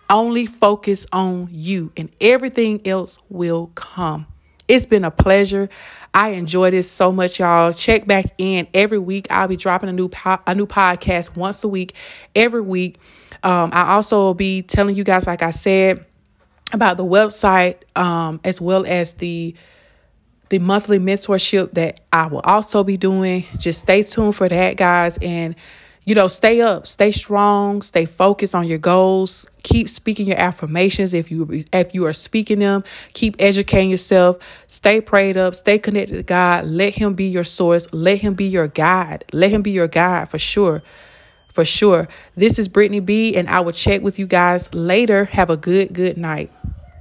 Only 0.09 0.45
focus 0.45 1.05
on 1.11 1.49
you, 1.51 1.91
and 1.97 2.09
everything 2.21 2.87
else 2.87 3.19
will 3.29 3.67
come. 3.75 4.25
It's 4.67 4.85
been 4.85 5.03
a 5.03 5.11
pleasure. 5.11 5.69
I 6.13 6.29
enjoy 6.29 6.71
this 6.71 6.89
so 6.89 7.11
much, 7.11 7.39
y'all. 7.39 7.73
Check 7.73 8.07
back 8.07 8.25
in 8.37 8.67
every 8.73 8.99
week. 8.99 9.27
I'll 9.29 9.47
be 9.47 9.57
dropping 9.57 9.89
a 9.89 9.93
new 9.93 10.07
po- 10.07 10.39
a 10.47 10.55
new 10.55 10.65
podcast 10.65 11.35
once 11.35 11.63
a 11.63 11.67
week, 11.67 11.93
every 12.35 12.61
week. 12.61 12.99
Um, 13.43 13.69
I 13.73 13.93
also 13.93 14.17
will 14.17 14.33
be 14.33 14.61
telling 14.61 14.95
you 14.95 15.03
guys, 15.03 15.27
like 15.27 15.43
I 15.43 15.51
said, 15.51 16.05
about 16.73 16.97
the 16.97 17.05
website 17.05 17.77
um, 17.95 18.39
as 18.43 18.59
well 18.61 18.85
as 18.85 19.13
the 19.13 19.55
the 20.49 20.59
monthly 20.59 20.97
mentorship 20.97 21.73
that 21.73 21.99
I 22.13 22.27
will 22.27 22.39
also 22.39 22.83
be 22.83 22.95
doing. 22.95 23.45
Just 23.57 23.81
stay 23.81 24.03
tuned 24.03 24.35
for 24.35 24.47
that, 24.47 24.77
guys, 24.77 25.17
and 25.21 25.55
you 26.05 26.15
know, 26.15 26.29
stay 26.29 26.61
up, 26.61 26.87
stay 26.87 27.11
strong, 27.11 27.81
stay 27.81 28.05
focused 28.05 28.55
on 28.55 28.65
your 28.65 28.77
goals. 28.77 29.45
Keep 29.63 29.89
speaking 29.89 30.25
your 30.25 30.39
affirmations 30.39 31.13
if 31.13 31.29
you 31.29 31.65
if 31.73 31.93
you 31.93 32.05
are 32.05 32.13
speaking 32.13 32.59
them. 32.59 32.85
Keep 33.11 33.35
educating 33.39 33.89
yourself. 33.89 34.37
Stay 34.67 35.01
prayed 35.01 35.35
up. 35.35 35.53
Stay 35.53 35.77
connected 35.77 36.15
to 36.15 36.23
God. 36.23 36.65
Let 36.65 36.95
Him 36.95 37.13
be 37.13 37.25
your 37.25 37.43
source. 37.43 37.91
Let 37.91 38.21
Him 38.21 38.35
be 38.35 38.45
your 38.45 38.69
guide. 38.69 39.25
Let 39.33 39.51
Him 39.51 39.63
be 39.63 39.71
your 39.71 39.89
guide 39.89 40.29
for 40.29 40.39
sure 40.39 40.81
for 41.57 41.65
sure. 41.65 42.07
This 42.35 42.59
is 42.59 42.67
Brittany 42.67 42.99
B, 42.99 43.35
and 43.35 43.49
I 43.49 43.61
will 43.61 43.71
check 43.71 44.03
with 44.03 44.19
you 44.19 44.27
guys 44.27 44.71
later. 44.75 45.25
Have 45.25 45.49
a 45.49 45.57
good, 45.57 45.91
good 45.91 46.15
night. 46.15 46.51